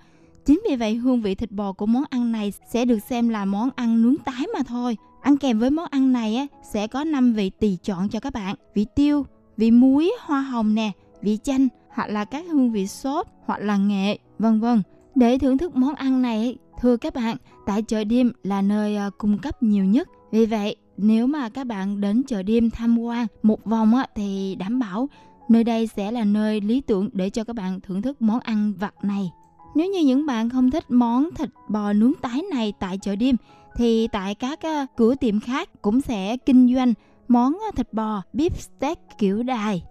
[0.45, 3.45] Chính vì vậy hương vị thịt bò của món ăn này sẽ được xem là
[3.45, 4.97] món ăn nướng tái mà thôi.
[5.21, 8.33] Ăn kèm với món ăn này á, sẽ có 5 vị tùy chọn cho các
[8.33, 8.55] bạn.
[8.75, 9.25] Vị tiêu
[9.57, 13.77] vị muối hoa hồng nè vị chanh hoặc là các hương vị sốt hoặc là
[13.77, 14.81] nghệ vân vân.
[15.15, 19.09] Để thưởng thức món ăn này thưa các bạn tại chợ đêm là nơi à,
[19.17, 20.09] cung cấp nhiều nhất.
[20.31, 24.55] Vì vậy nếu mà các bạn đến chợ đêm tham quan một vòng á, thì
[24.55, 25.09] đảm bảo
[25.49, 28.73] nơi đây sẽ là nơi lý tưởng để cho các bạn thưởng thức món ăn
[28.79, 29.31] vặt này.
[29.75, 33.35] Nếu như những bạn không thích món thịt bò nướng tái này tại chợ đêm
[33.75, 34.59] thì tại các
[34.97, 36.93] cửa tiệm khác cũng sẽ kinh doanh
[37.27, 39.83] món thịt bò beef steak kiểu đài.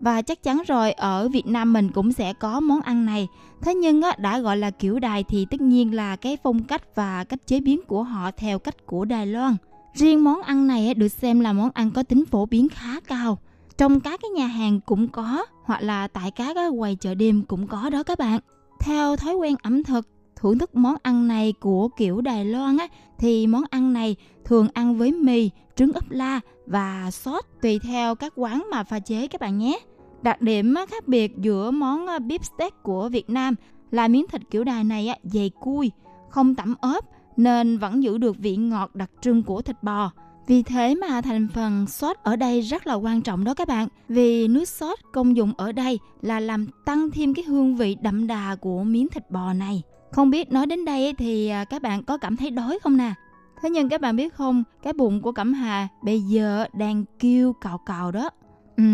[0.00, 3.28] và chắc chắn rồi ở Việt Nam mình cũng sẽ có món ăn này.
[3.62, 7.24] Thế nhưng đã gọi là kiểu đài thì tất nhiên là cái phong cách và
[7.24, 9.56] cách chế biến của họ theo cách của Đài Loan.
[9.94, 13.38] Riêng món ăn này được xem là món ăn có tính phổ biến khá cao.
[13.78, 17.42] Trong các cái nhà hàng cũng có hoặc là tại các cái quầy chợ đêm
[17.42, 18.40] cũng có đó các bạn.
[18.80, 22.88] Theo thói quen ẩm thực thưởng thức món ăn này của kiểu Đài Loan á
[23.18, 28.14] thì món ăn này thường ăn với mì, trứng ốp la và sốt tùy theo
[28.14, 29.78] các quán mà pha chế các bạn nhé.
[30.22, 33.54] Đặc điểm khác biệt giữa món ờ, beef steak của Việt Nam
[33.90, 35.90] là miếng thịt kiểu đài này dày cui,
[36.28, 37.04] không tẩm ớp
[37.42, 40.10] nên vẫn giữ được vị ngọt đặc trưng của thịt bò.
[40.46, 43.88] Vì thế mà thành phần sốt ở đây rất là quan trọng đó các bạn.
[44.08, 48.26] Vì nước sốt công dụng ở đây là làm tăng thêm cái hương vị đậm
[48.26, 49.82] đà của miếng thịt bò này.
[50.12, 53.14] Không biết nói đến đây thì à, các bạn có cảm thấy đói không nè?
[53.62, 57.52] Thế nhưng các bạn biết không, cái bụng của Cẩm Hà bây giờ đang kêu
[57.52, 58.30] cào cào đó.
[58.76, 58.84] Ừ,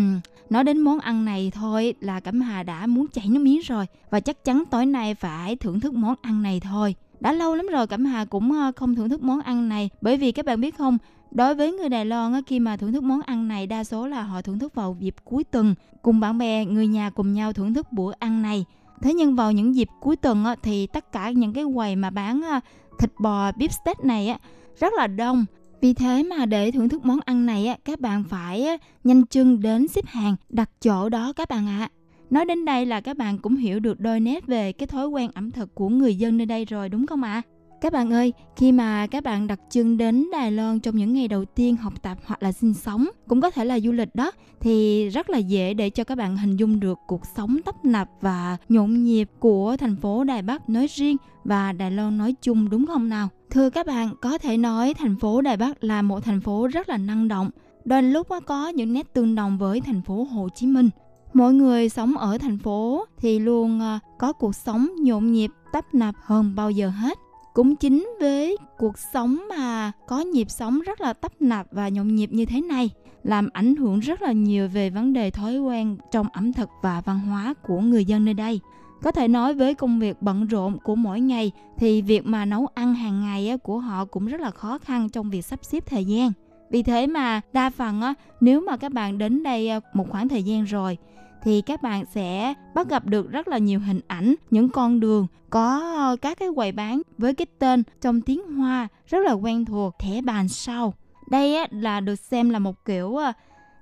[0.49, 3.85] nói đến món ăn này thôi là Cẩm Hà đã muốn chảy nước miếng rồi
[4.09, 6.95] và chắc chắn tối nay phải thưởng thức món ăn này thôi.
[7.19, 10.17] Đã lâu lắm rồi Cẩm Hà cũng ờ, không thưởng thức món ăn này bởi
[10.17, 10.97] vì các bạn biết không,
[11.31, 14.23] đối với người Đài Loan khi mà thưởng thức món ăn này đa số là
[14.23, 17.73] họ thưởng thức vào dịp cuối tuần cùng bạn bè, người nhà cùng nhau thưởng
[17.73, 18.65] thức bữa ăn này.
[19.01, 22.41] Thế nhưng vào những dịp cuối tuần thì tất cả những cái quầy mà bán
[22.41, 22.59] ờ,
[22.99, 24.39] thịt bò beef steak này
[24.79, 25.45] rất là đông
[25.81, 29.87] vì thế mà để thưởng thức món ăn này các bạn phải nhanh chân đến
[29.87, 31.89] xếp hàng đặt chỗ đó các bạn ạ.
[31.91, 31.96] À.
[32.29, 35.31] Nói đến đây là các bạn cũng hiểu được đôi nét về cái thói quen
[35.33, 37.33] ẩm thực của người dân nơi đây rồi đúng không ạ?
[37.33, 37.41] À?
[37.81, 41.27] Các bạn ơi, khi mà các bạn đặt chân đến Đài Loan trong những ngày
[41.27, 44.31] đầu tiên học tập hoặc là sinh sống, cũng có thể là du lịch đó,
[44.59, 48.09] thì rất là dễ để cho các bạn hình dung được cuộc sống tấp nập
[48.21, 52.69] và nhộn nhịp của thành phố Đài Bắc nói riêng và Đài Loan nói chung
[52.69, 53.29] đúng không nào?
[53.49, 56.89] Thưa các bạn, có thể nói thành phố Đài Bắc là một thành phố rất
[56.89, 57.49] là năng động,
[57.85, 60.89] đôi lúc có những nét tương đồng với thành phố Hồ Chí Minh
[61.33, 65.93] mỗi người sống ở thành phố thì luôn ờ, có cuộc sống nhộn nhịp, tấp
[65.93, 67.17] nập hơn bao giờ hết.
[67.53, 72.15] Cũng chính với cuộc sống mà có nhịp sống rất là tấp nập và nhộn
[72.15, 72.89] nhịp như thế này
[73.23, 77.01] làm ảnh hưởng rất là nhiều về vấn đề thói quen trong ẩm thực và
[77.01, 78.59] văn hóa của người dân nơi đây.
[79.03, 82.67] Có thể nói với công việc bận rộn của mỗi ngày thì việc mà nấu
[82.73, 86.05] ăn hàng ngày của họ cũng rất là khó khăn trong việc sắp xếp thời
[86.05, 86.31] gian.
[86.71, 88.01] Vì thế mà đa phần
[88.41, 90.97] nếu mà các bạn đến đây ờ, một khoảng thời gian rồi
[91.43, 95.27] thì các bạn sẽ bắt gặp được rất là nhiều hình ảnh những con đường
[95.49, 99.65] có ờ, các cái quầy bán với cái tên trong tiếng Hoa rất là quen
[99.65, 100.93] thuộc thẻ bàn sau.
[101.29, 103.35] Đây là được xem là một kiểu uh,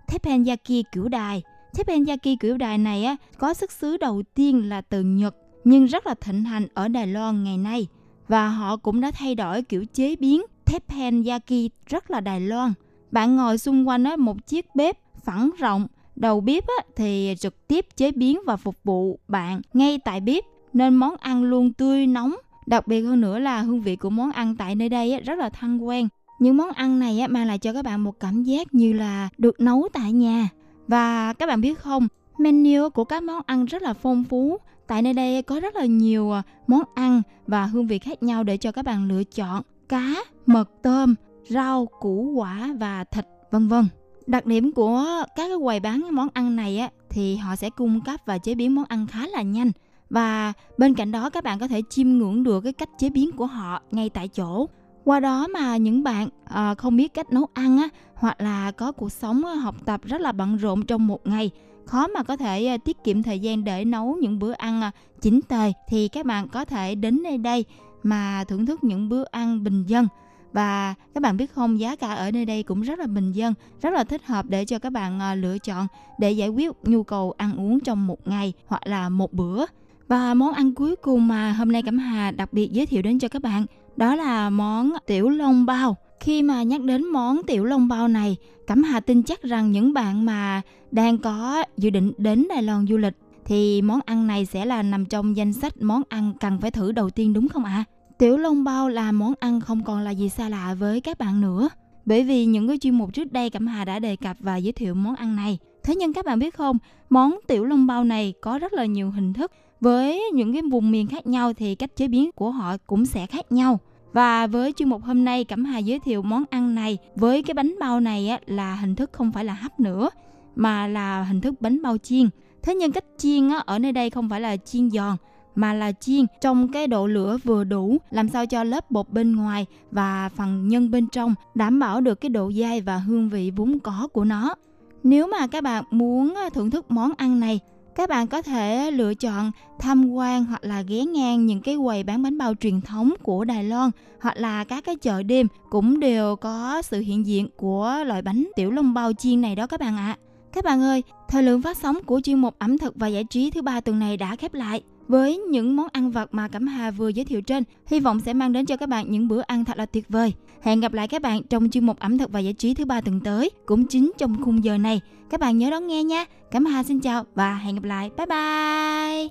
[0.07, 1.43] teppanyaki kiểu đài.
[1.77, 6.07] Teppanyaki kiểu đài này á, có xuất xứ đầu tiên là từ Nhật nhưng rất
[6.07, 7.87] là thịnh hành ở Đài Loan ngày nay
[8.27, 12.73] và họ cũng đã thay đổi kiểu chế biến teppanyaki rất là Đài Loan.
[13.11, 17.67] Bạn ngồi xung quanh á, một chiếc bếp phẳng rộng Đầu bếp á, thì trực
[17.67, 20.43] tiếp chế biến và phục vụ bạn ngay tại bếp
[20.73, 22.35] nên món ăn luôn tươi nóng.
[22.65, 25.39] Đặc biệt hơn nữa là hương vị của món ăn tại nơi đây á, rất
[25.39, 26.07] là thân quen.
[26.39, 29.29] Những món ăn này á, mang lại cho các bạn một cảm giác như là
[29.37, 30.49] được nấu tại nhà.
[30.87, 32.07] Và các bạn biết không,
[32.37, 34.57] menu của các món ăn rất là phong phú.
[34.87, 38.43] Tại nơi đây có rất là nhiều à, món ăn và hương vị khác nhau
[38.43, 39.63] để cho các bạn lựa chọn.
[39.89, 41.15] Cá, mật, tôm,
[41.49, 43.85] rau, củ quả và thịt, vân vân.
[44.27, 48.01] Đặc điểm của các cái quầy bán món ăn này á thì họ sẽ cung
[48.01, 49.71] cấp và chế biến món ăn khá là nhanh.
[50.09, 53.31] Và bên cạnh đó các bạn có thể chiêm ngưỡng được cái cách chế biến
[53.31, 54.69] của họ ngay tại chỗ.
[55.03, 58.91] Qua đó mà những bạn à, không biết cách nấu ăn á hoặc là có
[58.91, 61.51] cuộc sống ờ, học tập rất là bận rộn trong một ngày
[61.85, 64.91] khó mà có thể à, tiết kiệm thời gian để nấu những bữa ăn à,
[65.21, 67.65] chính tề thì các bạn có thể đến nơi đây
[68.03, 70.07] mà thưởng thức những bữa ăn bình dân
[70.55, 73.53] và các bạn biết không, giá cả ở nơi đây cũng rất là bình dân,
[73.81, 75.87] rất là thích hợp để cho các bạn ờ, lựa chọn
[76.19, 79.65] để giải quyết nhu cầu ăn uống trong một ngày hoặc là một bữa
[80.07, 83.19] và món ăn cuối cùng mà hôm nay Cẩm Hà đặc biệt giới thiệu đến
[83.19, 87.65] cho các bạn đó là món tiểu long bao khi mà nhắc đến món tiểu
[87.65, 88.35] long bao này,
[88.67, 92.87] Cẩm Hà tin chắc rằng những bạn mà đang có dự định đến Đài Loan
[92.87, 93.13] du lịch
[93.45, 96.91] thì món ăn này sẽ là nằm trong danh sách món ăn cần phải thử
[96.91, 97.85] đầu tiên, đúng không ạ?
[97.89, 97.94] À?
[98.17, 101.41] Tiểu long bao là món ăn không còn là gì xa lạ với các bạn
[101.41, 101.69] nữa.
[102.05, 104.73] Bởi vì những cái chuyên mục trước đây Cẩm Hà đã đề cập và giới
[104.73, 105.57] thiệu món ăn này.
[105.83, 106.77] Thế nhưng các bạn biết không,
[107.09, 109.51] món tiểu long bao này có rất là nhiều hình thức.
[109.81, 113.25] Với những cái vùng miền khác nhau thì cách chế biến của họ cũng sẽ
[113.25, 113.79] khác nhau.
[114.13, 117.53] Và với chuyên mục hôm nay Cẩm Hà giới thiệu món ăn này với cái
[117.53, 120.09] bánh bao này á, là hình thức không phải là hấp nữa
[120.55, 122.29] mà là hình thức bánh bao chiên.
[122.63, 125.17] Thế nhưng cách chiên á, ở nơi đây không phải là chiên giòn
[125.55, 129.35] mà là chiên trong cái độ lửa vừa đủ làm sao cho lớp bột bên
[129.35, 133.51] ngoài và phần nhân bên trong đảm bảo được cái độ dai và hương vị
[133.55, 134.55] vốn có của nó.
[135.03, 137.59] Nếu mà các bạn muốn ờ, thưởng thức món ăn này,
[137.95, 142.03] các bạn có thể lựa chọn tham quan hoặc là ghé ngang những cái quầy
[142.03, 143.91] bán bánh bao truyền thống của Đài Loan
[144.21, 148.47] hoặc là các cái chợ đêm cũng đều có sự hiện diện của loại bánh
[148.55, 150.17] tiểu long bao chiên này đó các bạn ạ.
[150.19, 150.21] À.
[150.54, 153.50] Các bạn ơi, thời lượng phát sóng của chuyên mục ẩm thực và giải trí
[153.50, 154.82] thứ ba tuần này đã khép lại.
[155.08, 158.32] Với những món ăn vặt mà Cẩm Hà vừa giới thiệu trên, hy vọng sẽ
[158.32, 160.32] mang đến cho các bạn những bữa ăn thật là tuyệt vời.
[160.62, 163.00] Hẹn gặp lại các bạn trong chuyên mục ẩm thực và giải trí thứ ba
[163.00, 165.00] tuần tới, cũng chính trong khung giờ này.
[165.30, 166.24] Các bạn nhớ đón nghe nha.
[166.50, 168.10] Cẩm Hà xin chào và hẹn gặp lại.
[168.16, 169.28] Bye bye.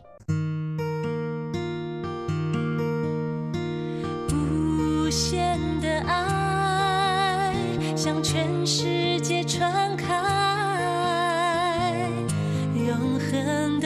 [5.10, 7.52] 无限的爱
[7.96, 10.43] 向全世界传开，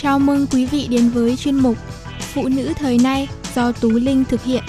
[0.00, 1.76] Chào mừng quý vị đến với chuyên mục
[2.20, 4.62] Phụ nữ thời nay do Tú Linh thực hiện.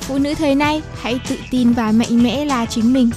[0.00, 3.10] Phụ nữ thời nay hãy tự tin và mạnh mẽ là chính mình.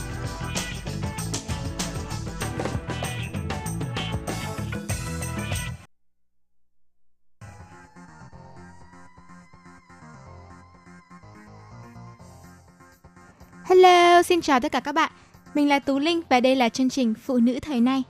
[13.66, 15.12] Hello, xin chào tất cả các bạn.
[15.54, 18.04] Mình là Tú Linh và đây là chương trình Phụ nữ thời nay.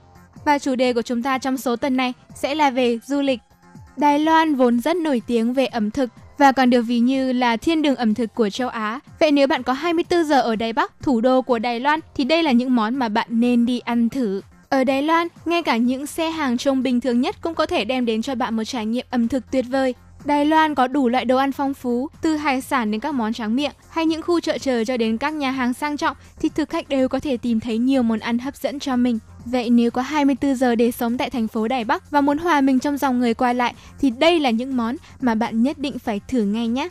[0.44, 3.40] Và chủ đề của chúng ta trong số tuần này sẽ là về du lịch.
[3.96, 7.56] Đài Loan vốn rất nổi tiếng về ẩm thực và còn được ví như là
[7.56, 9.00] thiên đường ẩm thực của châu Á.
[9.20, 12.24] Vậy nếu bạn có 24 giờ ở Đài Bắc, thủ đô của Đài Loan, thì
[12.24, 14.42] đây là những món mà bạn nên đi ăn thử.
[14.68, 17.84] Ở Đài Loan, ngay cả những xe hàng trông bình thường nhất cũng có thể
[17.84, 19.94] đem đến cho bạn một trải nghiệm ẩm thực tuyệt vời.
[20.24, 23.32] Đài Loan có đủ loại đồ ăn phong phú, từ hải sản đến các món
[23.32, 26.48] tráng miệng, hay những khu chợ chờ cho đến các nhà hàng sang trọng thì
[26.48, 29.18] thực khách đều có thể tìm thấy nhiều món ăn hấp dẫn cho mình.
[29.44, 32.60] Vậy nếu có 24 giờ để sống tại thành phố Đài Bắc và muốn hòa
[32.60, 35.98] mình trong dòng người qua lại thì đây là những món mà bạn nhất định
[35.98, 36.88] phải thử ngay nhé.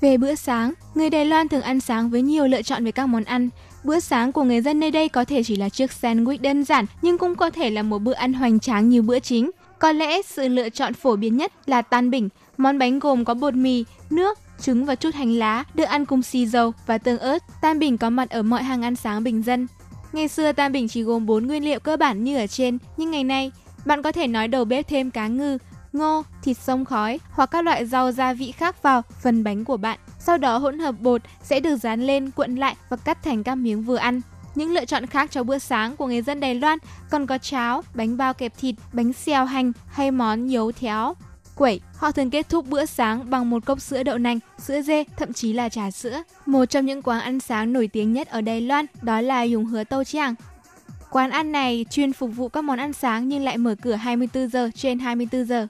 [0.00, 3.06] Về bữa sáng, người Đài Loan thường ăn sáng với nhiều lựa chọn về các
[3.06, 3.48] món ăn.
[3.84, 6.86] Bữa sáng của người dân nơi đây có thể chỉ là chiếc sandwich đơn giản
[7.02, 9.50] nhưng cũng có thể là một bữa ăn hoành tráng như bữa chính.
[9.78, 13.34] Có lẽ sự lựa chọn phổ biến nhất là tan bình, món bánh gồm có
[13.34, 17.18] bột mì, nước, trứng và chút hành lá, được ăn cùng xì dầu và tương
[17.18, 17.42] ớt.
[17.60, 19.66] Tan bình có mặt ở mọi hàng ăn sáng bình dân.
[20.12, 23.10] Ngày xưa tam bình chỉ gồm 4 nguyên liệu cơ bản như ở trên, nhưng
[23.10, 23.52] ngày nay
[23.84, 25.58] bạn có thể nói đầu bếp thêm cá ngừ,
[25.92, 29.76] ngô, thịt sông khói hoặc các loại rau gia vị khác vào phần bánh của
[29.76, 29.98] bạn.
[30.18, 33.54] Sau đó hỗn hợp bột sẽ được dán lên, cuộn lại và cắt thành các
[33.54, 34.20] miếng vừa ăn.
[34.54, 36.78] Những lựa chọn khác cho bữa sáng của người dân Đài Loan
[37.10, 41.14] còn có cháo, bánh bao kẹp thịt, bánh xèo hành hay món nhấu théo
[41.58, 41.80] quẩy.
[41.96, 45.32] Họ thường kết thúc bữa sáng bằng một cốc sữa đậu nành, sữa dê, thậm
[45.32, 46.22] chí là trà sữa.
[46.46, 49.64] Một trong những quán ăn sáng nổi tiếng nhất ở Đài Loan đó là Dùng
[49.64, 50.34] Hứa Tô Chiang.
[51.10, 54.48] Quán ăn này chuyên phục vụ các món ăn sáng nhưng lại mở cửa 24
[54.48, 55.66] giờ trên 24 giờ.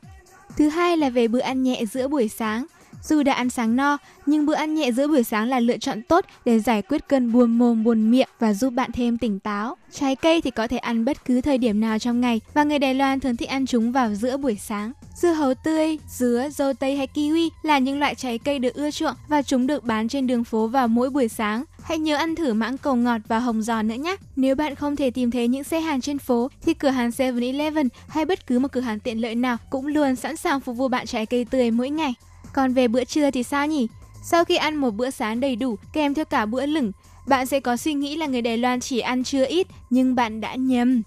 [0.57, 2.67] Thứ hai là về bữa ăn nhẹ giữa buổi sáng.
[3.03, 6.03] Dù đã ăn sáng no, nhưng bữa ăn nhẹ giữa buổi sáng là lựa chọn
[6.03, 9.77] tốt để giải quyết cơn buồn mồm buồn miệng và giúp bạn thêm tỉnh táo.
[9.93, 12.79] Trái cây thì có thể ăn bất cứ thời điểm nào trong ngày và người
[12.79, 14.93] Đài Loan thường thích ăn chúng vào giữa buổi sáng.
[15.15, 18.91] Dưa hấu tươi, dứa, dâu tây hay kiwi là những loại trái cây được ưa
[18.91, 21.65] chuộng và chúng được bán trên đường phố vào mỗi buổi sáng.
[21.83, 24.17] Hãy nhớ ăn thử mãng cầu ngọt và hồng giò nữa nhé.
[24.37, 27.89] Nếu bạn không thể tìm thấy những xe hàng trên phố thì cửa hàng 7-Eleven
[28.09, 30.89] hay bất cứ một cửa hàng tiện lợi nào cũng luôn sẵn sàng phục vụ
[30.89, 32.15] bạn trái cây tươi mỗi ngày.
[32.53, 33.89] Còn về bữa trưa thì sao nhỉ?
[34.23, 36.93] Sau khi ăn một bữa sáng đầy đủ kèm theo cả bữa lửng,
[37.27, 40.41] bạn sẽ có suy nghĩ là người Đài Loan chỉ ăn trưa ít nhưng bạn
[40.41, 41.03] đã nhầm.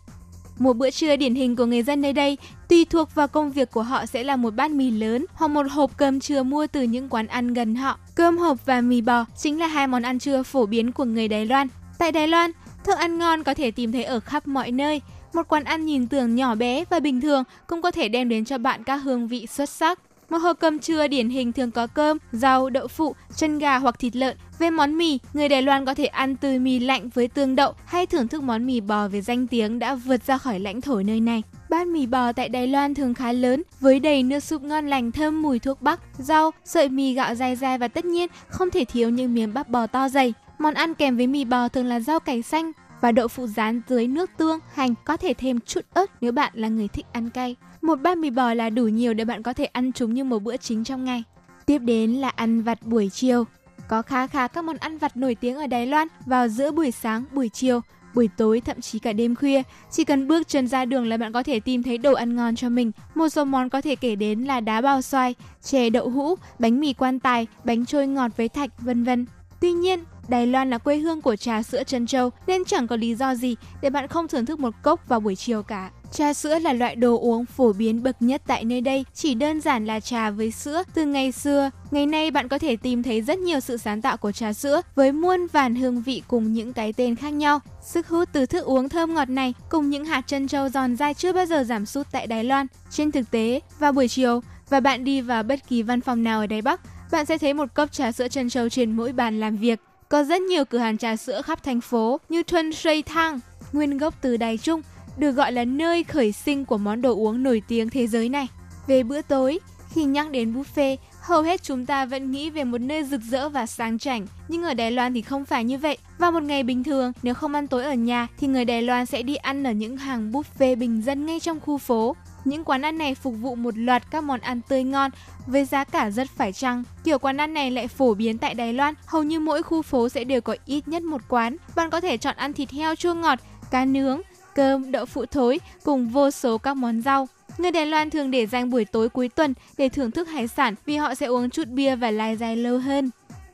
[0.57, 2.37] Một bữa trưa điển hình của người dân nơi đây
[2.69, 5.65] tùy thuộc vào công việc của họ sẽ là một bát mì lớn hoặc một
[5.71, 7.99] hộp cơm trưa mua từ những quán ăn gần họ.
[8.15, 11.27] Cơm hộp và mì bò chính là hai món ăn trưa phổ biến của người
[11.27, 11.67] Đài Loan.
[11.97, 12.51] Tại Đài Loan,
[12.83, 15.01] thức ăn ngon có thể tìm thấy ở khắp mọi nơi.
[15.33, 18.45] Một quán ăn nhìn tưởng nhỏ bé và bình thường cũng có thể đem đến
[18.45, 19.99] cho bạn các hương vị xuất sắc.
[20.31, 23.99] Một hộp cơm trưa điển hình thường có cơm, rau, đậu phụ, chân gà hoặc
[23.99, 24.37] thịt lợn.
[24.59, 27.73] Về món mì, người Đài Loan có thể ăn từ mì lạnh với tương đậu
[27.85, 31.01] hay thưởng thức món mì bò với danh tiếng đã vượt ra khỏi lãnh thổ
[31.01, 31.43] nơi này.
[31.69, 35.11] Bát mì bò tại Đài Loan thường khá lớn, với đầy nước súp ngon lành
[35.11, 38.85] thơm mùi thuốc bắc, rau, sợi mì gạo dai dai và tất nhiên không thể
[38.85, 40.33] thiếu những miếng bắp bò to dày.
[40.59, 42.71] Món ăn kèm với mì bò thường là rau cải xanh
[43.01, 46.51] và đậu phụ rán dưới nước tương, hành, có thể thêm chút ớt nếu bạn
[46.55, 47.55] là người thích ăn cay.
[47.81, 50.43] Một bát mì bò là đủ nhiều để bạn có thể ăn chúng như một
[50.43, 51.23] bữa chính trong ngày.
[51.65, 53.43] Tiếp đến là ăn vặt buổi chiều.
[53.87, 56.91] Có khá khá các món ăn vặt nổi tiếng ở Đài Loan vào giữa buổi
[56.91, 57.81] sáng, buổi chiều,
[58.15, 59.61] buổi tối thậm chí cả đêm khuya.
[59.91, 62.55] Chỉ cần bước chân ra đường là bạn có thể tìm thấy đồ ăn ngon
[62.55, 62.91] cho mình.
[63.15, 66.79] Một số món có thể kể đến là đá bao xoài, chè đậu hũ, bánh
[66.79, 69.25] mì quan tài, bánh trôi ngọt với thạch, vân vân.
[69.61, 72.95] Tuy nhiên, Đài Loan là quê hương của trà sữa Trân châu nên chẳng có
[72.95, 75.91] lý do gì để bạn không thưởng thức một cốc vào buổi chiều cả.
[76.11, 79.61] Trà sữa là loại đồ uống phổ biến bậc nhất tại nơi đây, chỉ đơn
[79.61, 81.69] giản là trà với sữa từ ngày xưa.
[81.91, 84.81] Ngày nay bạn có thể tìm thấy rất nhiều sự sáng tạo của trà sữa
[84.95, 87.59] với muôn vàn hương vị cùng những cái tên khác nhau.
[87.83, 91.13] Sức hút từ thức uống thơm ngọt này cùng những hạt chân châu giòn dai
[91.13, 92.67] chưa bao giờ giảm sút tại Đài Loan.
[92.89, 96.39] Trên thực tế, vào buổi chiều và bạn đi vào bất kỳ văn phòng nào
[96.39, 96.81] ở Đài Bắc,
[97.11, 99.79] bạn sẽ thấy một cốc trà sữa chân châu trên mỗi bàn làm việc.
[100.09, 103.39] Có rất nhiều cửa hàng trà sữa khắp thành phố như Thuân Shui Thang,
[103.73, 104.81] nguyên gốc từ Đài Trung,
[105.17, 108.47] được gọi là nơi khởi sinh của món đồ uống nổi tiếng thế giới này.
[108.87, 109.59] Về bữa tối,
[109.93, 113.49] khi nhắc đến buffet, hầu hết chúng ta vẫn nghĩ về một nơi rực rỡ
[113.49, 115.97] và sang chảnh, nhưng ở Đài Loan thì không phải như vậy.
[116.17, 119.05] Vào một ngày bình thường, nếu không ăn tối ở nhà thì người Đài Loan
[119.05, 122.15] sẽ đi ăn ở những hàng buffet bình dân ngay trong khu phố.
[122.45, 125.11] Những quán ăn này phục vụ một loạt các món ăn tươi ngon
[125.47, 126.83] với giá cả rất phải chăng.
[127.03, 130.09] Kiểu quán ăn này lại phổ biến tại Đài Loan, hầu như mỗi khu phố
[130.09, 131.57] sẽ đều có ít nhất một quán.
[131.75, 133.39] Bạn có thể chọn ăn thịt heo chua ngọt,
[133.71, 134.21] cá nướng,
[134.55, 137.27] cơm, đậu phụ thối cùng vô số các món rau.
[137.57, 140.75] Người Đài Loan thường để dành buổi tối cuối tuần để thưởng thức hải sản
[140.85, 143.09] vì họ sẽ uống chút bia và lai dài lâu hơn.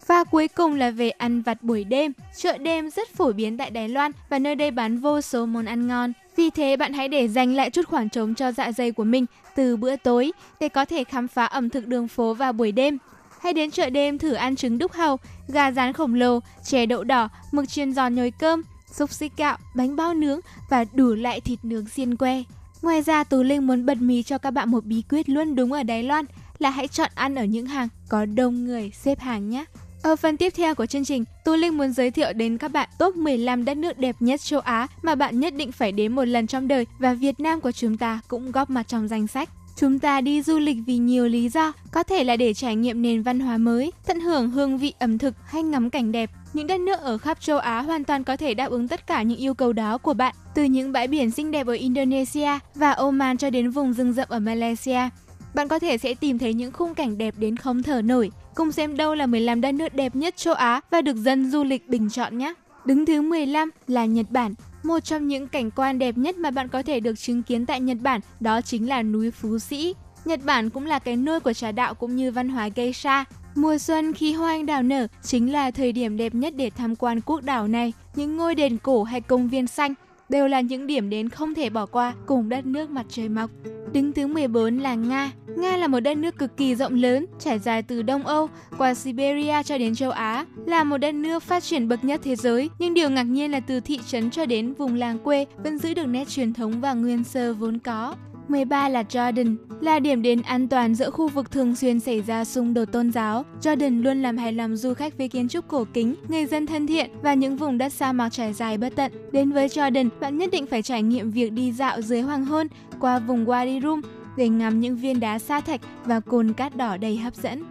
[0.07, 2.11] Và cuối cùng là về ăn vặt buổi đêm.
[2.37, 5.65] Chợ đêm rất phổ biến tại Đài Loan và nơi đây bán vô số món
[5.65, 6.13] ăn ngon.
[6.35, 9.25] Vì thế bạn hãy để dành lại chút khoảng trống cho dạ dày của mình
[9.55, 12.97] từ bữa tối để có thể khám phá ẩm thực đường phố vào buổi đêm.
[13.39, 15.17] Hãy đến chợ đêm thử ăn trứng đúc hầu,
[15.47, 19.57] gà rán khổng lồ, chè đậu đỏ, mực chiên giòn nhồi cơm, xúc xích gạo,
[19.75, 22.43] bánh bao nướng và đủ loại thịt nướng xiên que.
[22.81, 25.73] Ngoài ra, Tú Linh muốn bật mí cho các bạn một bí quyết luôn đúng
[25.73, 26.25] ở Đài Loan
[26.59, 29.65] là hãy chọn ăn ở những hàng có đông người xếp hàng nhé.
[30.03, 32.89] Ở phần tiếp theo của chương trình, Tú Linh muốn giới thiệu đến các bạn
[32.99, 36.25] top 15 đất nước đẹp nhất châu Á mà bạn nhất định phải đến một
[36.25, 39.49] lần trong đời và Việt Nam của chúng ta cũng góp mặt trong danh sách.
[39.79, 43.01] Chúng ta đi du lịch vì nhiều lý do, có thể là để trải nghiệm
[43.01, 46.31] nền văn hóa mới, tận hưởng hương vị ẩm thực hay ngắm cảnh đẹp.
[46.53, 49.21] Những đất nước ở khắp châu Á hoàn toàn có thể đáp ứng tất cả
[49.21, 52.91] những yêu cầu đó của bạn, từ những bãi biển xinh đẹp ở Indonesia và
[52.91, 55.09] Oman cho đến vùng rừng rậm ở Malaysia.
[55.53, 58.31] Bạn có thể sẽ tìm thấy những khung cảnh đẹp đến không thở nổi.
[58.55, 61.63] Cùng xem đâu là 15 đất nước đẹp nhất châu Á và được dân du
[61.63, 62.53] lịch bình chọn nhé.
[62.85, 64.53] Đứng thứ 15 là Nhật Bản.
[64.83, 67.79] Một trong những cảnh quan đẹp nhất mà bạn có thể được chứng kiến tại
[67.79, 69.95] Nhật Bản đó chính là núi Phú Sĩ.
[70.25, 73.25] Nhật Bản cũng là cái nôi của trà đạo cũng như văn hóa geisha.
[73.55, 76.95] Mùa xuân khi hoa anh đào nở chính là thời điểm đẹp nhất để tham
[76.95, 77.93] quan quốc đảo này.
[78.15, 79.93] Những ngôi đền cổ hay công viên xanh
[80.29, 83.51] đều là những điểm đến không thể bỏ qua cùng đất nước mặt trời mọc.
[83.93, 85.31] Đứng thứ 14 là Nga.
[85.57, 88.93] Nga là một đất nước cực kỳ rộng lớn, trải dài từ Đông Âu qua
[88.93, 92.69] Siberia cho đến châu Á, là một đất nước phát triển bậc nhất thế giới.
[92.79, 95.93] Nhưng điều ngạc nhiên là từ thị trấn cho đến vùng làng quê vẫn giữ
[95.93, 98.15] được nét truyền thống và nguyên sơ vốn có.
[98.47, 102.45] 13 là Jordan, là điểm đến an toàn giữa khu vực thường xuyên xảy ra
[102.45, 103.45] xung đột tôn giáo.
[103.61, 106.87] Jordan luôn làm hài lòng du khách với kiến trúc cổ kính, người dân thân
[106.87, 109.11] thiện và những vùng đất sa mạc trải dài bất tận.
[109.31, 112.67] Đến với Jordan, bạn nhất định phải trải nghiệm việc đi dạo dưới hoàng hôn
[112.99, 114.01] qua vùng Wadi Rum
[114.37, 117.63] để ngắm những viên đá sa thạch và cồn cát đỏ đầy hấp dẫn.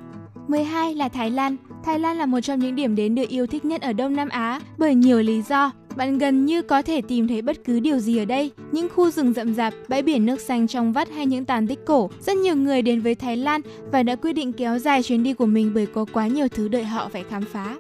[0.49, 1.57] 12 là Thái Lan.
[1.85, 4.29] Thái Lan là một trong những điểm đến được yêu thích nhất ở Đông Nam
[4.29, 5.73] Á bởi nhiều lý do.
[5.97, 8.51] Bạn gần như có thể tìm thấy bất cứ điều gì ở đây.
[8.73, 11.79] Những khu rừng rậm rạp, bãi biển nước xanh trong vắt hay những tàn tích
[11.87, 12.11] cổ.
[12.21, 13.61] Rất nhiều người đến với Thái Lan
[13.93, 16.69] và đã quyết định kéo dài chuyến đi của mình bởi có quá nhiều thứ
[16.69, 17.75] đợi họ phải khám phá.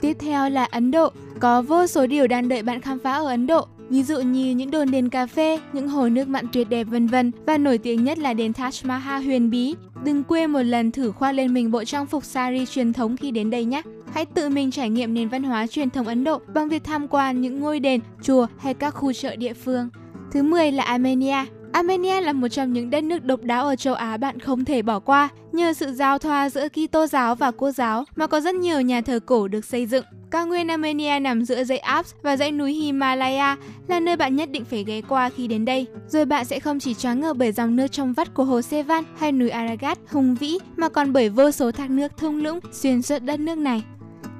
[0.00, 1.12] Tiếp theo là Ấn Độ.
[1.40, 3.66] Có vô số điều đang đợi bạn khám phá ở Ấn Độ.
[3.88, 7.06] Ví dụ như những đồn đền cà phê, những hồ nước mặn tuyệt đẹp vân
[7.06, 9.74] vân và nổi tiếng nhất là đền Taj Mahal huyền bí.
[10.04, 13.30] Đừng quên một lần thử khoác lên mình bộ trang phục sari truyền thống khi
[13.30, 13.82] đến đây nhé.
[14.12, 17.08] Hãy tự mình trải nghiệm nền văn hóa truyền thống Ấn Độ bằng việc tham
[17.08, 19.88] quan những ngôi đền, chùa hay các khu chợ địa phương.
[20.32, 21.44] Thứ 10 là Armenia.
[21.72, 24.82] Armenia là một trong những đất nước độc đáo ở châu Á bạn không thể
[24.82, 25.28] bỏ qua.
[25.52, 29.00] Nhờ sự giao thoa giữa Kitô giáo và Cô giáo mà có rất nhiều nhà
[29.00, 30.04] thờ cổ được xây dựng.
[30.30, 33.56] Cao nguyên Armenia nằm giữa dãy Alps và dãy núi Himalaya
[33.88, 35.86] là nơi bạn nhất định phải ghé qua khi đến đây.
[36.08, 39.04] Rồi bạn sẽ không chỉ choáng ngợp bởi dòng nước trong vắt của hồ Sevan
[39.18, 43.02] hay núi Aragat hùng vĩ mà còn bởi vô số thác nước thung lũng xuyên
[43.02, 43.82] suốt đất nước này.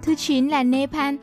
[0.03, 1.15] Thứ 9 là Nepal.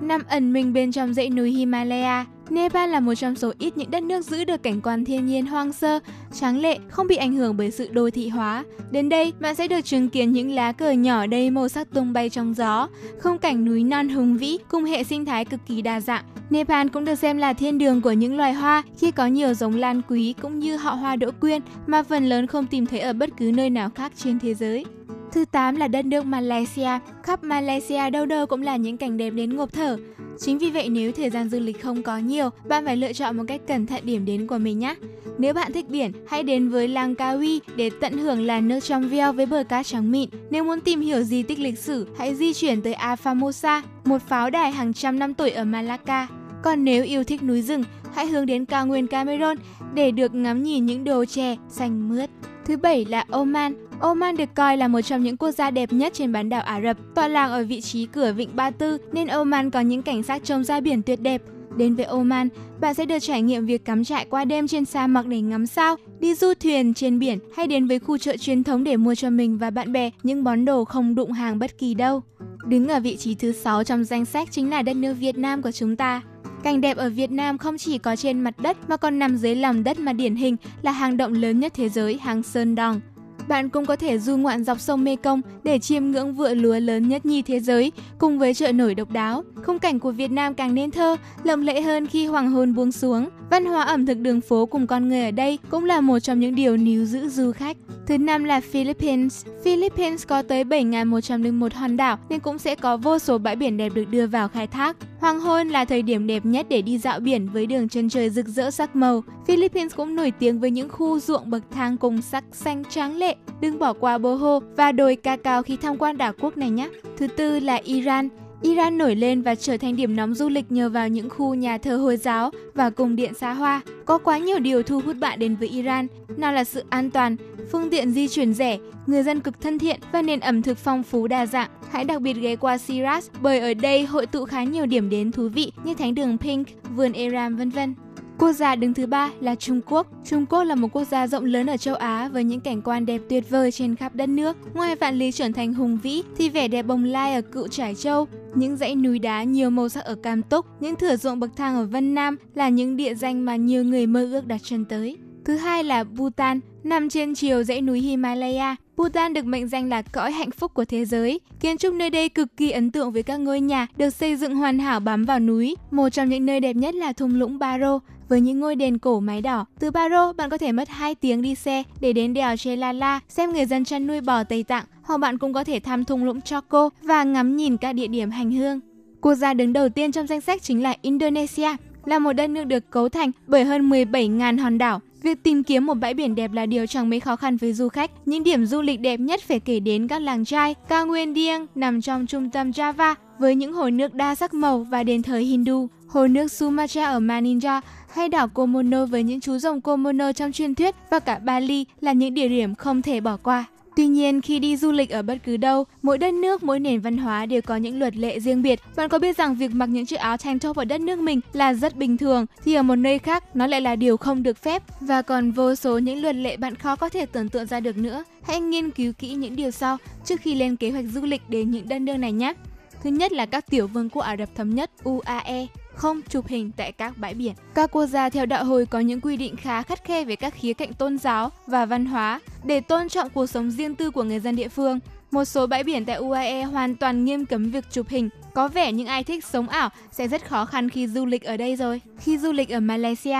[0.00, 3.90] Nằm ẩn mình bên trong dãy núi Himalaya, Nepal là một trong số ít những
[3.90, 6.00] đất nước giữ được cảnh quan thiên nhiên hoang sơ,
[6.32, 8.64] tráng lệ, không bị ảnh hưởng bởi sự đô thị hóa.
[8.90, 12.12] Đến đây, bạn sẽ được chứng kiến những lá cờ nhỏ đầy màu sắc tung
[12.12, 12.88] bay trong gió,
[13.18, 16.24] không cảnh núi non hùng vĩ cùng hệ sinh thái cực kỳ đa dạng.
[16.50, 19.76] Nepal cũng được xem là thiên đường của những loài hoa khi có nhiều giống
[19.76, 23.12] lan quý cũng như họ hoa đỗ quyên mà phần lớn không tìm thấy ở
[23.12, 24.84] bất cứ nơi nào khác trên thế giới.
[25.32, 26.90] Thứ 8 là đất nước Malaysia.
[27.22, 29.96] Khắp Malaysia đâu đâu cũng là những cảnh đẹp đến ngộp thở.
[30.38, 33.36] Chính vì vậy nếu thời gian du lịch không có nhiều, bạn phải lựa chọn
[33.36, 34.94] một cách cẩn thận điểm đến của mình nhé.
[35.38, 39.32] Nếu bạn thích biển, hãy đến với Langkawi để tận hưởng làn nước trong veo
[39.32, 40.28] với bờ cát trắng mịn.
[40.50, 44.50] Nếu muốn tìm hiểu di tích lịch sử, hãy di chuyển tới Afamosa, một pháo
[44.50, 46.26] đài hàng trăm năm tuổi ở Malacca.
[46.62, 47.84] Còn nếu yêu thích núi rừng,
[48.14, 49.56] hãy hướng đến cao nguyên Cameroon
[49.94, 52.30] để được ngắm nhìn những đồ chè xanh mướt.
[52.64, 53.85] Thứ bảy là Oman.
[54.00, 56.80] Oman được coi là một trong những quốc gia đẹp nhất trên bán đảo Ả
[56.80, 60.22] Rập, tọa lạc ở vị trí cửa vịnh Ba Tư nên Oman có những cảnh
[60.22, 61.42] sát trông ra biển tuyệt đẹp.
[61.76, 62.48] Đến với Oman,
[62.80, 65.66] bạn sẽ được trải nghiệm việc cắm trại qua đêm trên sa mạc để ngắm
[65.66, 69.14] sao, đi du thuyền trên biển hay đến với khu chợ truyền thống để mua
[69.14, 72.22] cho mình và bạn bè những món đồ không đụng hàng bất kỳ đâu.
[72.66, 75.62] Đứng ở vị trí thứ 6 trong danh sách chính là đất nước Việt Nam
[75.62, 76.22] của chúng ta.
[76.62, 79.54] Cảnh đẹp ở Việt Nam không chỉ có trên mặt đất mà còn nằm dưới
[79.54, 83.00] lòng đất mà điển hình là hang động lớn nhất thế giới, hang Sơn Đòn.
[83.48, 87.08] Bạn cũng có thể du ngoạn dọc sông Mekong để chiêm ngưỡng vựa lúa lớn
[87.08, 89.44] nhất nhì thế giới cùng với chợ nổi độc đáo.
[89.64, 92.92] Khung cảnh của Việt Nam càng nên thơ, lộng lẫy hơn khi hoàng hôn buông
[92.92, 93.28] xuống.
[93.50, 96.40] Văn hóa ẩm thực đường phố cùng con người ở đây cũng là một trong
[96.40, 97.76] những điều níu giữ du khách.
[98.06, 99.46] Thứ năm là Philippines.
[99.64, 103.92] Philippines có tới 7.101 hòn đảo nên cũng sẽ có vô số bãi biển đẹp
[103.94, 104.96] được đưa vào khai thác.
[105.20, 108.30] Hoàng hôn là thời điểm đẹp nhất để đi dạo biển với đường chân trời
[108.30, 109.24] rực rỡ sắc màu.
[109.46, 113.35] Philippines cũng nổi tiếng với những khu ruộng bậc thang cùng sắc xanh tráng lệ.
[113.60, 116.88] Đừng bỏ qua Boho và đồi ca cao khi tham quan đảo quốc này nhé.
[117.16, 118.28] Thứ tư là Iran.
[118.62, 121.78] Iran nổi lên và trở thành điểm nóng du lịch nhờ vào những khu nhà
[121.78, 123.80] thờ Hồi giáo và cung điện xa hoa.
[124.04, 126.06] Có quá nhiều điều thu hút bạn đến với Iran,
[126.36, 127.36] nào là sự an toàn,
[127.72, 131.02] phương tiện di chuyển rẻ, người dân cực thân thiện và nền ẩm thực phong
[131.02, 131.70] phú đa dạng.
[131.90, 135.32] Hãy đặc biệt ghé qua Shiraz bởi ở đây hội tụ khá nhiều điểm đến
[135.32, 137.94] thú vị như thánh đường Pink, vườn Eram vân vân.
[138.38, 140.06] Quốc gia đứng thứ ba là Trung Quốc.
[140.24, 143.06] Trung Quốc là một quốc gia rộng lớn ở châu Á với những cảnh quan
[143.06, 144.56] đẹp tuyệt vời trên khắp đất nước.
[144.74, 147.94] Ngoài vạn lý trưởng thành hùng vĩ thì vẻ đẹp bồng lai ở cựu Trải
[147.94, 151.56] Châu, những dãy núi đá nhiều màu sắc ở Cam Túc, những thửa ruộng bậc
[151.56, 154.84] thang ở Vân Nam là những địa danh mà nhiều người mơ ước đặt chân
[154.84, 155.16] tới.
[155.44, 158.76] Thứ hai là Bhutan, nằm trên chiều dãy núi Himalaya.
[158.96, 161.40] Bhutan được mệnh danh là cõi hạnh phúc của thế giới.
[161.60, 164.56] Kiến trúc nơi đây cực kỳ ấn tượng với các ngôi nhà được xây dựng
[164.56, 165.76] hoàn hảo bám vào núi.
[165.90, 169.20] Một trong những nơi đẹp nhất là thung lũng Baro, với những ngôi đền cổ
[169.20, 169.64] mái đỏ.
[169.78, 173.52] Từ Baro, bạn có thể mất 2 tiếng đi xe để đến đèo Chelala, xem
[173.52, 176.40] người dân chăn nuôi bò Tây Tạng, hoặc bạn cũng có thể thăm thung lũng
[176.40, 178.80] Choco và ngắm nhìn các địa điểm hành hương.
[179.20, 182.64] Quốc gia đứng đầu tiên trong danh sách chính là Indonesia, là một đất nước
[182.64, 185.00] được cấu thành bởi hơn 17.000 hòn đảo.
[185.22, 187.88] Việc tìm kiếm một bãi biển đẹp là điều chẳng mấy khó khăn với du
[187.88, 188.10] khách.
[188.26, 191.66] Những điểm du lịch đẹp nhất phải kể đến các làng trai, cao nguyên Dieng
[191.74, 195.36] nằm trong trung tâm Java với những hồ nước đa sắc màu và đền thờ
[195.36, 195.88] Hindu.
[196.08, 197.80] Hồ nước Sumatra ở Maninja
[198.16, 202.12] hay đảo Komodo với những chú rồng Komodo trong truyền thuyết và cả Bali là
[202.12, 203.64] những địa điểm không thể bỏ qua.
[203.96, 207.00] Tuy nhiên, khi đi du lịch ở bất cứ đâu, mỗi đất nước, mỗi nền
[207.00, 208.80] văn hóa đều có những luật lệ riêng biệt.
[208.96, 211.40] Bạn có biết rằng việc mặc những chiếc áo tank top ở đất nước mình
[211.52, 214.62] là rất bình thường, thì ở một nơi khác nó lại là điều không được
[214.62, 217.80] phép và còn vô số những luật lệ bạn khó có thể tưởng tượng ra
[217.80, 218.24] được nữa.
[218.42, 221.70] Hãy nghiên cứu kỹ những điều sau trước khi lên kế hoạch du lịch đến
[221.70, 222.54] những đất nước này nhé.
[223.02, 226.70] Thứ nhất là các tiểu vương quốc Ả Rập Thống Nhất UAE không chụp hình
[226.76, 227.54] tại các bãi biển.
[227.74, 230.54] Các quốc gia theo đạo hồi có những quy định khá khắt khe về các
[230.54, 234.22] khía cạnh tôn giáo và văn hóa để tôn trọng cuộc sống riêng tư của
[234.22, 234.98] người dân địa phương.
[235.30, 238.28] Một số bãi biển tại UAE hoàn toàn nghiêm cấm việc chụp hình.
[238.54, 241.56] Có vẻ những ai thích sống ảo sẽ rất khó khăn khi du lịch ở
[241.56, 242.00] đây rồi.
[242.18, 243.38] Khi du lịch ở Malaysia,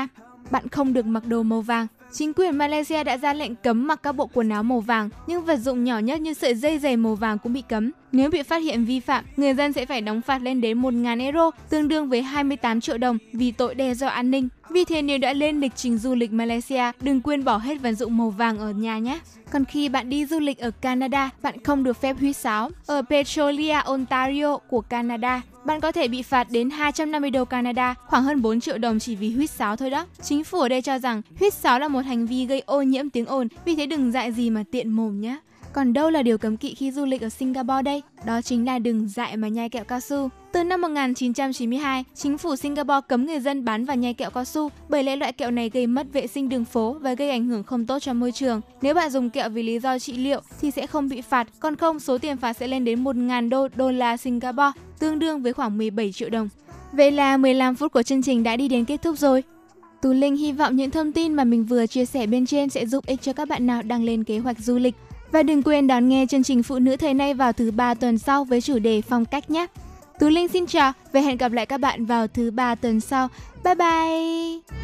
[0.51, 1.87] bạn không được mặc đồ màu vàng.
[2.13, 5.45] Chính quyền Malaysia đã ra lệnh cấm mặc các bộ quần áo màu vàng, nhưng
[5.45, 7.91] vật dụng nhỏ nhất như sợi dây giày màu vàng cũng bị cấm.
[8.17, 11.21] Nếu bị phát hiện vi phạm, người dân sẽ phải đóng phạt lên đến 1.000
[11.21, 14.49] euro, tương đương với 28 triệu đồng vì tội đe dọa an ninh.
[14.71, 17.93] Vì thế nếu đã lên lịch trình du lịch Malaysia, đừng quên bỏ hết vật
[17.93, 19.19] dụng màu vàng ở nhà nhé.
[19.51, 22.71] Còn khi bạn đi du lịch ở Canada, bạn không được phép huýt sáo.
[22.87, 28.25] Ở Petrolia, Ontario của Canada, bạn có thể bị phạt đến 250 đô Canada, khoảng
[28.25, 30.07] hơn 4 triệu đồng chỉ vì huýt sáo thôi đó.
[30.23, 33.11] Chính phủ ở đây cho rằng huýt sáo là một hành vi gây ô nhiễm
[33.11, 35.39] tiếng ồn, vì thế đừng dại gì mà tiện mồm nhé.
[35.77, 38.03] Còn đâu là điều cấm kỵ khi du lịch ở Singapore đây?
[38.25, 40.29] Đó chính là đừng dại mà nhai kẹo cao su.
[40.53, 44.69] Từ năm 1992, chính phủ Singapore cấm người dân bán và nhai kẹo cao su
[44.89, 47.63] bởi lẽ loại kẹo này gây mất vệ sinh đường phố và gây ảnh hưởng
[47.63, 48.61] không tốt cho môi trường.
[48.83, 51.77] Nếu bạn dùng kẹo vì lý do trị liệu thì sẽ không bị phạt, còn
[51.77, 55.53] không số tiền phạt sẽ lên đến 1.000 đô đô la Singapore, tương đương với
[55.53, 56.49] khoảng 17 triệu đồng.
[56.93, 59.43] Vậy là 15 phút của chương trình đã đi đến kết thúc rồi.
[60.03, 62.87] Tú Linh hy vọng những thông tin mà mình vừa chia sẻ bên trên sẽ
[62.87, 64.95] giúp ích cho các bạn nào đang lên kế hoạch du lịch.
[65.33, 68.19] Và đừng quên đón nghe chương trình Phụ nữ thời nay vào thứ ba tuần
[68.19, 69.67] sau với chủ đề phong cách nhé.
[70.19, 73.29] Tú Linh xin chào và hẹn gặp lại các bạn vào thứ ba tuần sau.
[73.65, 74.77] Bye bye!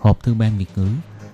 [0.00, 0.88] hộp thư ban Việt ngữ